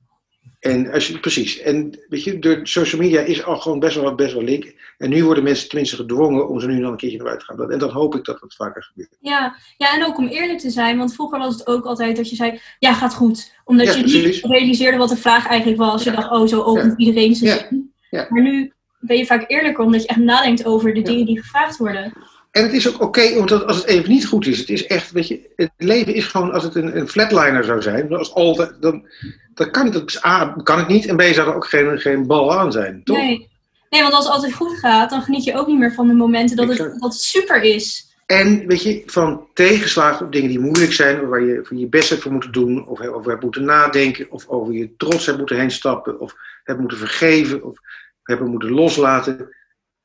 En 0.61 0.93
als 0.93 1.07
je, 1.07 1.19
precies. 1.21 1.59
En 1.61 1.99
weet 2.09 2.25
je, 2.25 2.39
door 2.39 2.61
social 2.63 3.01
media 3.01 3.21
is 3.21 3.45
al 3.45 3.57
gewoon 3.59 3.79
best 3.79 3.97
wel, 3.97 4.15
best 4.15 4.33
wel 4.35 4.43
link. 4.43 4.75
En 4.99 5.11
nu 5.11 5.25
worden 5.25 5.45
mensen 5.45 5.69
tenminste 5.69 5.97
gedwongen 5.97 6.49
om 6.49 6.61
ze 6.61 6.67
nu 6.67 6.81
dan 6.81 6.91
een 6.91 6.97
keertje 6.97 7.17
naar 7.17 7.27
buiten 7.27 7.47
te 7.49 7.55
gaan. 7.63 7.71
En 7.71 7.79
dan 7.79 7.91
hoop 7.91 8.15
ik 8.15 8.25
dat 8.25 8.41
dat 8.41 8.55
vaker 8.55 8.83
gebeurt. 8.83 9.17
Ja. 9.21 9.57
ja, 9.77 9.95
en 9.95 10.07
ook 10.07 10.19
om 10.19 10.27
eerlijk 10.29 10.59
te 10.59 10.71
zijn, 10.71 10.99
want 10.99 11.15
vroeger 11.15 11.39
was 11.39 11.55
het 11.55 11.67
ook 11.67 11.85
altijd 11.85 12.17
dat 12.17 12.31
je 12.31 12.37
zei, 12.37 12.61
ja, 12.79 12.93
gaat 12.95 13.15
goed. 13.15 13.53
Omdat 13.65 13.87
Ja, 13.87 13.95
je 13.95 14.03
niet 14.25 14.45
realiseerde 14.45 14.97
wat 14.99 15.09
de 15.09 15.17
vraag 15.17 15.47
eigenlijk 15.47 15.81
was. 15.81 16.03
Je 16.05 16.11
Ja. 16.11 16.17
dacht, 16.17 16.31
oh, 16.31 16.47
zo 16.47 16.63
opent 16.63 16.95
Ja. 16.97 17.07
iedereen 17.07 17.35
zijn 17.35 17.51
Ja. 17.51 17.67
zin. 17.69 17.92
Ja. 18.13 18.27
Maar 18.29 18.43
nu 18.43 18.73
ben 19.01 19.17
je 19.17 19.27
vaak 19.27 19.45
eerlijker, 19.47 19.85
omdat 19.85 20.03
je 20.03 20.09
echt 20.09 20.19
nadenkt 20.19 20.65
over 20.65 20.95
de 20.95 21.01
Ja. 21.01 21.05
dingen 21.05 21.27
die 21.27 21.41
gevraagd 21.41 21.77
worden. 21.77 22.13
En 22.51 22.63
het 22.63 22.73
is 22.73 22.89
ook 22.89 23.01
oké, 23.01 23.39
omdat 23.39 23.67
als 23.67 23.77
het 23.77 23.87
even 23.87 24.11
niet 24.11 24.27
goed 24.27 24.47
is. 24.47 24.59
Het 24.59 24.69
is 24.69 24.87
echt, 24.87 25.11
weet 25.11 25.29
je, 25.29 25.51
het 25.57 25.71
leven 25.77 26.15
is 26.15 26.27
gewoon 26.27 26.53
als 26.53 26.63
het 26.63 26.75
een, 26.75 26.97
een 26.97 27.09
flatliner 27.09 27.65
zou 27.65 27.83
zijn. 27.83 28.15
Als 28.15 28.35
altijd, 28.35 28.77
dan, 28.81 29.07
dan 29.55 29.71
kan 29.71 29.93
het, 29.93 30.25
A, 30.25 30.55
kan 30.63 30.79
het 30.79 30.89
niet. 30.89 31.07
En 31.07 31.17
B, 31.17 31.23
zou 31.23 31.49
er 31.49 31.55
ook 31.55 31.67
geen, 31.67 31.99
geen 31.99 32.27
bal 32.27 32.59
aan 32.59 32.73
zijn. 32.73 33.01
Toch? 33.05 33.17
Nee. 33.17 33.49
nee, 33.91 34.03
want 34.03 34.15
als 34.15 34.25
het 34.25 34.35
altijd 34.35 34.55
goed 34.55 34.79
gaat, 34.79 35.11
dan 35.11 35.23
geniet 35.23 35.45
je 35.45 35.59
ook 35.59 35.67
niet 35.67 35.79
meer 35.79 35.93
van 35.93 36.09
de 36.09 36.15
momenten 36.15 36.57
dat, 36.57 36.69
het, 36.69 36.79
dat 36.79 37.01
het 37.01 37.15
super 37.15 37.63
is. 37.63 38.12
En 38.33 38.67
weet 38.67 38.83
je, 38.83 39.03
van 39.07 39.49
tegenslagen 39.55 40.27
op 40.27 40.33
dingen 40.33 40.49
die 40.49 40.59
moeilijk 40.59 40.93
zijn, 40.93 41.21
of 41.21 41.29
waar 41.29 41.43
je 41.43 41.61
voor 41.65 41.77
je 41.77 41.89
best 41.89 42.09
hebt 42.09 42.23
voor 42.23 42.33
moeten 42.33 42.53
doen, 42.53 42.87
of 42.87 43.01
over 43.01 43.31
hebt 43.31 43.43
moeten 43.43 43.65
nadenken, 43.65 44.31
of 44.31 44.49
over 44.49 44.75
je 44.75 44.97
trots 44.97 45.27
hebt 45.27 45.39
moeten 45.39 45.59
heen 45.59 45.71
stappen, 45.71 46.21
of 46.21 46.35
hebt 46.65 46.79
moeten 46.79 46.99
vergeven, 46.99 47.63
of 47.63 47.79
hebben 48.23 48.51
moeten 48.51 48.71
loslaten, 48.71 49.57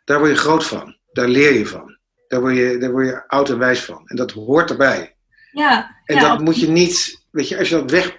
daar 0.03 0.19
word 0.19 0.31
je 0.31 0.37
groot 0.37 0.65
van. 0.65 0.97
Daar 1.11 1.27
leer 1.27 1.53
je 1.53 1.65
van. 1.65 1.97
Daar 2.27 2.41
word 2.41 2.55
je, 2.55 2.77
daar 2.77 2.91
word 2.91 3.07
je 3.07 3.27
oud 3.27 3.49
en 3.49 3.57
wijs 3.57 3.83
van. 3.83 4.01
En 4.05 4.15
dat 4.15 4.31
hoort 4.31 4.69
erbij. 4.69 5.15
Ja, 5.51 6.01
En 6.05 6.15
ja, 6.15 6.29
dat 6.29 6.41
moet 6.41 6.59
je 6.59 6.67
niet, 6.67 7.25
weet 7.31 7.47
je, 7.47 7.57
als 7.57 7.69
je 7.69 7.75
dat 7.75 7.91
weg, 7.91 8.17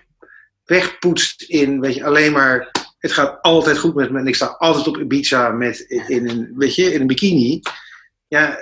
wegpoetst 0.64 1.42
in, 1.42 1.80
weet 1.80 1.94
je, 1.94 2.04
alleen 2.04 2.32
maar, 2.32 2.70
het 2.98 3.12
gaat 3.12 3.42
altijd 3.42 3.78
goed 3.78 3.94
met 3.94 4.10
me 4.10 4.18
en 4.18 4.26
ik 4.26 4.34
sta 4.34 4.46
altijd 4.46 4.86
op 4.86 4.98
Ibiza 4.98 5.50
met, 5.50 5.80
in 6.06 6.28
een, 6.28 6.52
weet 6.56 6.74
je, 6.74 6.92
in 6.92 7.00
een 7.00 7.06
bikini. 7.06 7.60
Ja, 8.28 8.58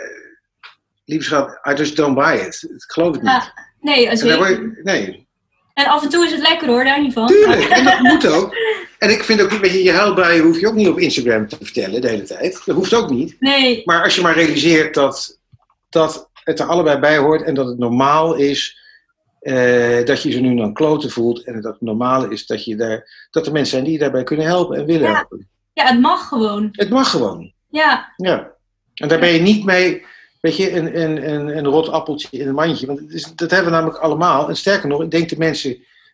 schat, 1.07 1.59
I 1.71 1.75
just 1.75 1.97
don't 1.97 2.15
buy 2.15 2.35
it. 2.47 2.63
Ik 2.69 2.85
geloof 2.87 3.13
het 3.13 3.23
niet. 3.23 3.31
Ja, 3.31 3.53
nee, 3.81 4.11
als 4.11 4.21
je, 4.21 4.27
je, 4.27 4.81
nee, 4.83 5.27
en 5.75 5.87
af 5.87 6.03
en 6.03 6.09
toe 6.09 6.25
is 6.25 6.31
het 6.33 6.41
lekker 6.41 6.69
hoor, 6.69 6.85
daar 6.85 7.01
niet 7.03 7.13
van. 7.13 7.27
tuurlijk. 7.27 7.63
En 7.79 7.85
dat 7.85 8.01
moet 8.01 8.27
ook. 8.27 8.55
En 8.99 9.11
ik 9.11 9.23
vind 9.25 9.43
ook, 9.43 9.51
weet 9.51 9.71
je, 9.73 9.83
je 9.83 9.93
huilbuien 9.93 10.45
hoef 10.45 10.61
je 10.61 10.69
ook 10.69 10.75
niet 10.75 10.89
op 10.89 10.99
Instagram 10.99 11.49
te 11.49 11.57
vertellen 11.61 12.01
de 12.01 12.09
hele 12.09 12.23
tijd. 12.23 12.63
Dat 12.65 12.77
hoeft 12.77 12.95
ook 12.95 13.11
niet. 13.11 13.37
Nee, 13.41 13.83
Maar 13.85 14.03
als 14.03 14.15
je 14.15 14.21
maar 14.23 14.35
realiseert 14.35 14.95
dat, 14.95 15.39
dat 15.89 16.31
het 16.35 16.61
er 16.61 16.67
allebei 16.67 16.99
bij 16.99 17.17
hoort 17.19 17.43
en 17.43 17.55
dat 17.55 17.67
het 17.67 17.79
normaal 17.79 18.35
is 18.35 18.79
eh, 19.41 20.05
dat 20.05 20.23
je 20.23 20.31
ze 20.31 20.41
nu 20.41 20.57
dan 20.57 20.73
kloten 20.75 21.11
voelt. 21.11 21.45
En 21.45 21.61
dat 21.61 21.73
het 21.73 21.81
normaal 21.83 22.31
is 22.31 22.47
dat, 22.47 22.65
je 22.65 22.77
daar, 22.77 23.27
dat 23.31 23.47
er 23.47 23.53
mensen 23.53 23.71
zijn 23.73 23.85
die 23.85 23.93
je 23.93 23.99
daarbij 23.99 24.23
kunnen 24.25 24.47
helpen 24.47 24.77
en 24.79 24.87
willen 24.87 25.09
Ja. 25.09 25.15
helpen. 25.15 25.49
ja, 25.73 25.85
het 25.87 26.01
mag 26.01 26.29
gewoon. 26.29 26.69
Het 26.73 26.91
mag 26.91 27.11
gewoon. 27.11 27.53
Ja, 27.71 28.13
Ja. 28.17 28.55
En 28.95 29.09
daar 29.09 29.19
ben 29.21 29.33
je 29.33 29.41
niet 29.41 29.65
mee, 29.65 30.05
weet 30.47 30.57
je, 30.57 30.73
een, 30.76 31.00
een, 31.00 31.31
een, 31.31 31.57
een 31.57 31.65
rot 31.67 31.88
appeltje 31.88 32.29
in 32.31 32.49
een 32.49 32.55
mandje. 32.55 32.87
Want 32.87 33.12
is, 33.12 33.33
dat 33.35 33.50
hebben 33.50 33.71
we 33.71 33.76
namelijk 33.76 33.99
allemaal. 33.99 34.49
En 34.49 34.57
sterker 34.57 34.88
nog, 34.88 35.03
ik 35.03 35.11
denk 35.11 35.29
de 35.29 35.38
mensen 35.38 35.71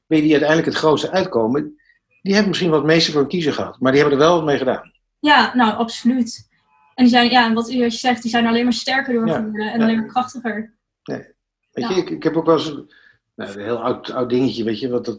die 0.06 0.30
uiteindelijk 0.30 0.66
het 0.68 0.76
grootste 0.76 1.10
uitkomen, 1.10 1.78
die 2.22 2.32
hebben 2.32 2.48
misschien 2.50 2.70
wat 2.70 2.84
meeste 2.84 3.12
voor 3.12 3.20
een 3.20 3.28
kiezer 3.28 3.52
gehad. 3.52 3.80
Maar 3.80 3.92
die 3.92 4.00
hebben 4.00 4.18
er 4.18 4.24
wel 4.24 4.34
wat 4.36 4.44
mee 4.44 4.58
gedaan. 4.58 4.92
ja, 5.18 5.54
nou, 5.54 5.72
absoluut. 5.74 6.48
En 6.94 7.04
die 7.04 7.12
zijn, 7.12 7.30
ja, 7.30 7.52
wat 7.52 7.70
u 7.70 7.90
zegt, 7.90 8.22
die 8.22 8.30
zijn 8.30 8.46
alleen 8.46 8.64
maar 8.64 8.72
sterker 8.72 9.12
door 9.14 9.26
Ja, 9.26 9.36
en 9.36 9.52
ja. 9.52 9.72
alleen 9.72 9.96
maar 9.96 10.06
krachtiger. 10.06 10.74
Weet 11.02 11.34
Ja. 11.72 11.88
je, 11.88 11.94
ik, 11.94 12.10
ik 12.10 12.22
heb 12.22 12.36
ook 12.36 12.46
wel 12.46 12.56
eens 12.56 12.66
een, 12.66 12.92
nou, 13.34 13.52
een 13.52 13.64
heel 13.64 13.82
oud, 13.82 14.10
oud 14.10 14.28
dingetje, 14.30 14.64
weet 14.64 14.80
je, 14.80 14.88
wat 14.88 15.04
dat, 15.04 15.18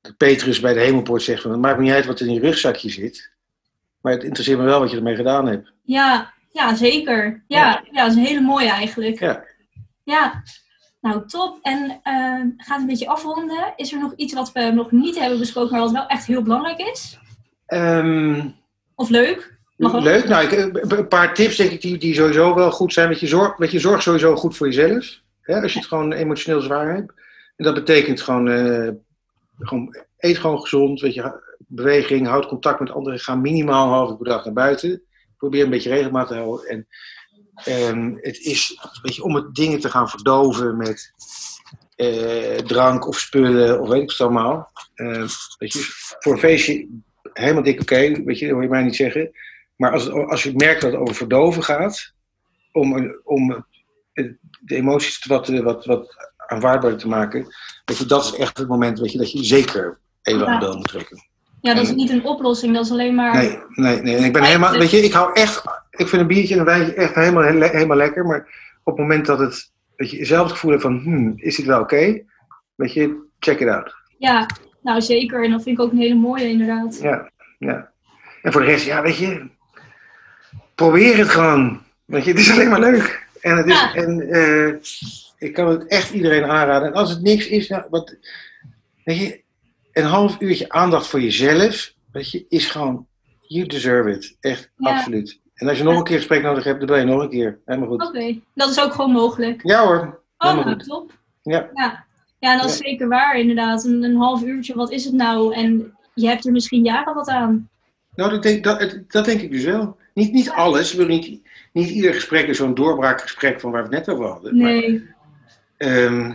dat 0.00 0.16
Petrus 0.16 0.60
bij 0.60 0.74
de 0.74 0.80
hemelpoort 0.80 1.22
zegt 1.22 1.42
van, 1.42 1.50
het 1.50 1.60
maakt 1.60 1.76
me 1.78 1.82
niet 1.82 1.92
uit 1.92 2.06
wat 2.06 2.20
er 2.20 2.26
in 2.26 2.32
je 2.34 2.40
rugzakje 2.40 2.90
zit, 2.90 3.30
maar 4.00 4.12
het 4.12 4.22
interesseert 4.24 4.58
me 4.58 4.64
wel 4.64 4.80
wat 4.80 4.90
je 4.90 4.96
ermee 4.96 5.16
gedaan 5.16 5.46
hebt. 5.46 5.72
Ja, 5.82 6.32
ja, 6.52 6.74
zeker. 6.74 7.44
Ja, 7.46 7.82
ja. 7.90 8.02
dat 8.02 8.10
is 8.10 8.16
een 8.16 8.24
hele 8.26 8.40
mooie 8.40 8.70
eigenlijk. 8.70 9.18
Ja. 9.18 9.44
Ja. 10.04 10.42
Nou, 11.00 11.26
top. 11.26 11.58
En 11.62 12.00
eh, 12.02 12.40
gaat 12.56 12.80
een 12.80 12.86
beetje 12.86 13.08
afronden. 13.08 13.72
Is 13.76 13.92
er 13.92 13.98
nog 13.98 14.12
iets 14.16 14.34
wat 14.34 14.52
we 14.52 14.60
nog 14.60 14.90
niet 14.90 15.18
hebben 15.18 15.38
besproken, 15.38 15.70
maar 15.70 15.80
wat 15.80 15.92
wel 15.92 16.06
echt 16.06 16.26
heel 16.26 16.42
belangrijk 16.42 16.78
is? 16.78 17.18
Ehm, 17.66 18.48
Of 18.94 19.08
leuk? 19.08 19.58
Leuk, 19.76 20.28
nou, 20.28 20.44
ik, 20.44 20.52
een 20.52 20.98
een 20.98 21.08
paar 21.08 21.34
tips 21.34 21.56
denk 21.56 21.70
ik 21.70 21.80
die, 21.80 21.98
die 21.98 22.14
sowieso 22.14 22.54
wel 22.54 22.70
goed 22.70 22.92
zijn, 22.92 23.08
weet 23.08 23.20
je, 23.20 23.26
zorg, 23.26 23.56
weet 23.56 23.70
je, 23.70 23.78
zorg 23.78 24.02
sowieso 24.02 24.36
goed 24.36 24.56
voor 24.56 24.66
jezelf, 24.66 25.20
hè, 25.40 25.62
als 25.62 25.72
je 25.72 25.78
het 25.78 25.88
gewoon 25.88 26.12
emotioneel 26.12 26.60
zwaar 26.60 26.94
hebt. 26.94 27.12
En 27.56 27.64
dat 27.64 27.74
betekent 27.74 28.20
gewoon, 28.20 28.48
eh, 28.48 28.88
gewoon 29.58 29.96
eet 30.18 30.38
gewoon 30.38 30.60
gezond, 30.60 31.00
weet 31.00 31.14
je, 31.14 31.40
beweging, 31.58 32.26
houd 32.26 32.46
contact 32.46 32.80
met 32.80 32.90
anderen, 32.90 33.18
ga 33.18 33.34
minimaal 33.34 34.10
een 34.10 34.16
per 34.16 34.26
dag 34.26 34.44
naar 34.44 34.54
buiten. 34.54 35.02
Probeer 35.40 35.64
een 35.64 35.70
beetje 35.70 35.90
regelmaat 35.90 36.28
te 36.28 36.34
houden. 36.34 36.68
En 36.68 36.86
ehm, 37.54 38.14
het 38.16 38.38
is, 38.38 38.78
weet 39.02 39.14
je, 39.14 39.22
om 39.22 39.34
het 39.34 39.54
dingen 39.54 39.80
te 39.80 39.90
gaan 39.90 40.08
verdoven 40.08 40.76
met 40.76 41.12
eh, 41.96 42.56
drank 42.56 43.06
of 43.06 43.18
spullen 43.18 43.80
of 43.80 43.88
weet 43.88 44.02
ik 44.02 44.08
wat 44.08 44.20
allemaal. 44.20 44.70
Eh, 44.94 45.28
weet 45.58 45.72
je, 45.72 45.78
voor 46.18 46.32
een 46.32 46.38
feestje 46.38 46.88
helemaal 47.32 47.62
dik 47.62 47.80
oké, 47.80 48.24
weet 48.24 48.38
je, 48.38 48.44
dat 48.44 48.54
hoor 48.54 48.62
je 48.62 48.68
mij 48.68 48.82
niet 48.82 48.96
zeggen. 48.96 49.30
Maar 49.76 49.92
als, 49.92 50.10
als 50.10 50.42
je 50.42 50.52
merkt 50.54 50.80
dat 50.80 50.92
het 50.92 51.00
over 51.00 51.14
verdoven 51.14 51.62
gaat, 51.62 52.12
om, 52.72 53.18
om 53.24 53.66
de 54.60 54.74
emoties 54.76 55.26
wat, 55.26 55.48
wat, 55.48 55.84
wat 55.84 56.14
aanvaardbaarder 56.36 57.00
te 57.00 57.08
maken, 57.08 57.46
weet 57.84 57.96
je, 57.98 58.06
dat 58.06 58.24
is 58.24 58.34
echt 58.34 58.58
het 58.58 58.68
moment 58.68 58.98
weet 58.98 59.12
je, 59.12 59.18
dat 59.18 59.32
je 59.32 59.44
zeker 59.44 59.98
even 60.22 60.46
aan 60.46 60.60
de 60.60 60.66
bel 60.66 60.76
moet 60.76 60.88
trekken. 60.88 61.29
Ja, 61.60 61.74
dat 61.74 61.82
is 61.82 61.94
niet 61.94 62.10
een 62.10 62.24
oplossing. 62.24 62.74
Dat 62.74 62.84
is 62.84 62.90
alleen 62.90 63.14
maar... 63.14 63.34
Nee, 63.34 63.58
nee, 63.74 64.00
nee. 64.02 64.16
En 64.16 64.24
ik 64.24 64.32
ben 64.32 64.42
helemaal, 64.44 64.72
weet 64.72 64.90
je, 64.90 64.96
ik 65.04 65.12
hou 65.12 65.32
echt, 65.32 65.64
ik 65.90 66.08
vind 66.08 66.22
een 66.22 66.26
biertje 66.28 66.54
en 66.54 66.60
een 66.60 66.66
wijntje 66.66 66.94
echt 66.94 67.14
helemaal, 67.14 67.42
helemaal 67.42 67.96
lekker. 67.96 68.26
Maar 68.26 68.48
op 68.84 68.92
het 68.96 69.02
moment 69.02 69.26
dat 69.26 69.38
het, 69.38 69.70
dat 69.96 70.10
je 70.10 70.24
zelf 70.24 70.42
het 70.42 70.52
gevoel 70.52 70.70
hebt 70.70 70.82
van, 70.82 70.98
hmm, 70.98 71.32
is 71.36 71.56
dit 71.56 71.66
wel 71.66 71.80
oké? 71.80 72.22
Weet 72.74 72.92
je, 72.92 73.28
check 73.38 73.60
it 73.60 73.68
out. 73.68 73.94
Ja, 74.18 74.46
nou 74.82 75.00
zeker. 75.00 75.44
En 75.44 75.50
dat 75.50 75.62
vind 75.62 75.78
ik 75.78 75.84
ook 75.84 75.92
een 75.92 75.98
hele 75.98 76.14
mooie 76.14 76.48
inderdaad. 76.48 76.98
Ja, 77.02 77.30
ja. 77.58 77.90
En 78.42 78.52
voor 78.52 78.60
de 78.60 78.66
rest, 78.66 78.86
ja, 78.86 79.02
weet 79.02 79.16
je, 79.16 79.48
probeer 80.74 81.16
het 81.16 81.28
gewoon. 81.28 81.80
Weet 82.04 82.24
je, 82.24 82.30
het 82.30 82.40
is 82.40 82.50
alleen 82.50 82.68
maar 82.68 82.80
leuk. 82.80 83.26
En, 83.40 83.56
het 83.56 83.66
is, 83.66 83.80
Ja. 83.80 83.94
en 83.94 84.20
eh, 84.30 84.74
ik 85.38 85.52
kan 85.52 85.68
het 85.68 85.86
echt 85.86 86.10
iedereen 86.12 86.44
aanraden. 86.44 86.88
En 86.88 86.94
als 86.94 87.10
het 87.10 87.22
niks 87.22 87.48
is, 87.48 87.68
nou, 87.68 87.82
wat, 87.90 88.16
weet 89.04 89.18
je, 89.18 89.42
een 90.00 90.06
half 90.10 90.40
uurtje 90.40 90.68
aandacht 90.68 91.06
voor 91.06 91.20
jezelf, 91.20 91.92
weet 92.12 92.30
je, 92.30 92.44
is 92.48 92.66
gewoon, 92.66 93.06
you 93.40 93.66
deserve 93.66 94.10
it. 94.10 94.36
Echt, 94.40 94.70
Ja. 94.76 94.90
absoluut. 94.96 95.40
En 95.54 95.68
als 95.68 95.78
je 95.78 95.84
nog 95.84 95.96
een 95.98 96.04
keer 96.04 96.16
gesprek 96.16 96.42
nodig 96.42 96.64
hebt, 96.64 96.78
dan 96.78 96.88
ben 96.88 96.98
je 96.98 97.04
nog 97.04 97.22
een 97.22 97.30
keer. 97.30 97.58
Helemaal 97.64 97.88
goed. 97.88 98.02
Oké, 98.06 98.40
dat 98.54 98.70
is 98.70 98.80
ook 98.80 98.92
gewoon 98.92 99.12
mogelijk. 99.12 99.60
Ja 99.66 99.84
hoor, 99.86 100.18
Oh, 100.38 100.54
nou, 100.64 100.76
top. 100.78 101.12
Ja. 101.42 101.70
Ja, 101.74 102.04
ja 102.38 102.56
dat 102.60 102.70
is 102.70 102.76
zeker 102.76 103.08
waar 103.08 103.38
inderdaad. 103.38 103.84
Een, 103.84 104.02
een 104.02 104.16
half 104.16 104.42
uurtje, 104.42 104.74
wat 104.74 104.90
is 104.90 105.04
het 105.04 105.14
nou? 105.14 105.54
En 105.54 105.96
je 106.14 106.26
hebt 106.26 106.46
er 106.46 106.52
misschien 106.52 106.84
jaren 106.84 107.14
wat 107.14 107.28
aan. 107.28 107.68
Nou, 108.14 108.30
dat 108.30 108.42
denk, 108.42 108.64
dat, 108.64 108.98
dat 109.08 109.24
denk 109.24 109.40
ik 109.40 109.50
dus 109.50 109.64
wel. 109.64 109.96
Niet, 110.14 110.32
niet 110.32 110.50
alles, 110.50 110.96
niet, 110.96 111.40
niet 111.72 111.88
ieder 111.90 112.14
gesprek 112.14 112.46
is 112.46 112.56
zo'n 112.56 112.74
doorbraakgesprek 112.74 113.60
van 113.60 113.70
waar 113.70 113.88
we 113.88 113.96
het 113.96 114.06
net 114.06 114.16
over 114.16 114.30
hadden. 114.30 114.56
Maar- 114.56 114.70
Nee, 114.70 115.08
Ehm, 115.76 116.32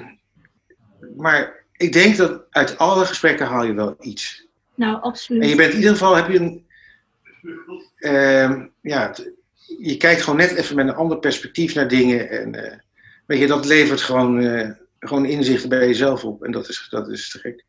maar 1.17 1.64
ik 1.77 1.93
denk 1.93 2.17
dat 2.17 2.41
uit 2.49 2.77
alle 2.77 3.05
gesprekken 3.05 3.45
haal 3.45 3.65
je 3.65 3.73
wel 3.73 3.95
iets. 3.99 4.47
nou 4.75 4.95
En 4.95 5.01
absoluut. 5.01 5.49
je 5.49 5.55
bent 5.55 5.71
in 5.71 5.77
ieder 5.77 5.91
geval, 5.91 6.15
heb 6.15 6.29
je 6.29 6.39
een, 6.39 6.65
ehm, 7.97 8.65
ja, 8.81 9.15
je 9.79 9.97
kijkt 9.97 10.21
gewoon 10.21 10.39
net 10.39 10.55
even 10.55 10.75
met 10.75 10.88
een 10.88 10.95
ander 10.95 11.17
perspectief 11.17 11.75
naar 11.75 11.88
dingen. 11.88 12.29
En 12.29 12.65
eh, 12.65 12.77
weet 13.25 13.39
je, 13.39 13.47
dat 13.47 13.65
levert 13.65 14.01
gewoon, 14.01 14.39
eh, 14.39 14.69
gewoon 14.99 15.25
inzichten 15.25 15.69
bij 15.69 15.88
jezelf 15.88 16.23
op. 16.23 16.43
En 16.43 16.51
dat 16.51 16.69
is, 16.69 16.88
dat 16.89 17.09
is 17.09 17.29
te 17.29 17.39
gek. 17.39 17.63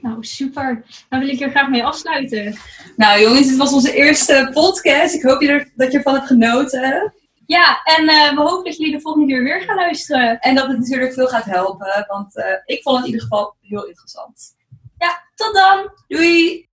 Nou, 0.00 0.24
super. 0.24 0.84
Daar 1.08 1.20
wil 1.20 1.28
ik 1.28 1.40
er 1.40 1.50
graag 1.50 1.68
mee 1.68 1.84
afsluiten. 1.84 2.56
Nou 2.96 3.20
jongens, 3.20 3.48
dit 3.48 3.56
was 3.56 3.72
onze 3.72 3.94
eerste 3.94 4.50
podcast. 4.52 5.14
Ik 5.14 5.22
hoop 5.22 5.40
je 5.40 5.48
er, 5.48 5.70
dat 5.74 5.92
je 5.92 5.96
ervan 5.96 6.14
hebt 6.14 6.26
genoten. 6.26 7.12
Ja, 7.46 7.82
en 7.84 8.08
eh, 8.08 8.34
we 8.34 8.40
hopen 8.40 8.64
dat 8.64 8.76
jullie 8.76 8.92
de 8.92 9.00
volgende 9.00 9.26
keer 9.26 9.42
weer 9.42 9.60
gaan 9.60 9.76
luisteren. 9.76 10.38
En 10.38 10.54
dat 10.54 10.66
het 10.66 10.78
natuurlijk 10.78 11.12
veel 11.12 11.26
gaat 11.26 11.44
helpen. 11.44 12.04
Want 12.08 12.36
eh, 12.36 12.44
ik 12.64 12.82
vond 12.82 12.96
het 12.96 13.06
in 13.06 13.12
ieder 13.12 13.28
geval 13.28 13.56
heel 13.60 13.86
interessant. 13.86 14.56
Ja, 14.98 15.22
tot 15.34 15.54
dan! 15.54 15.90
Doei! 16.06 16.68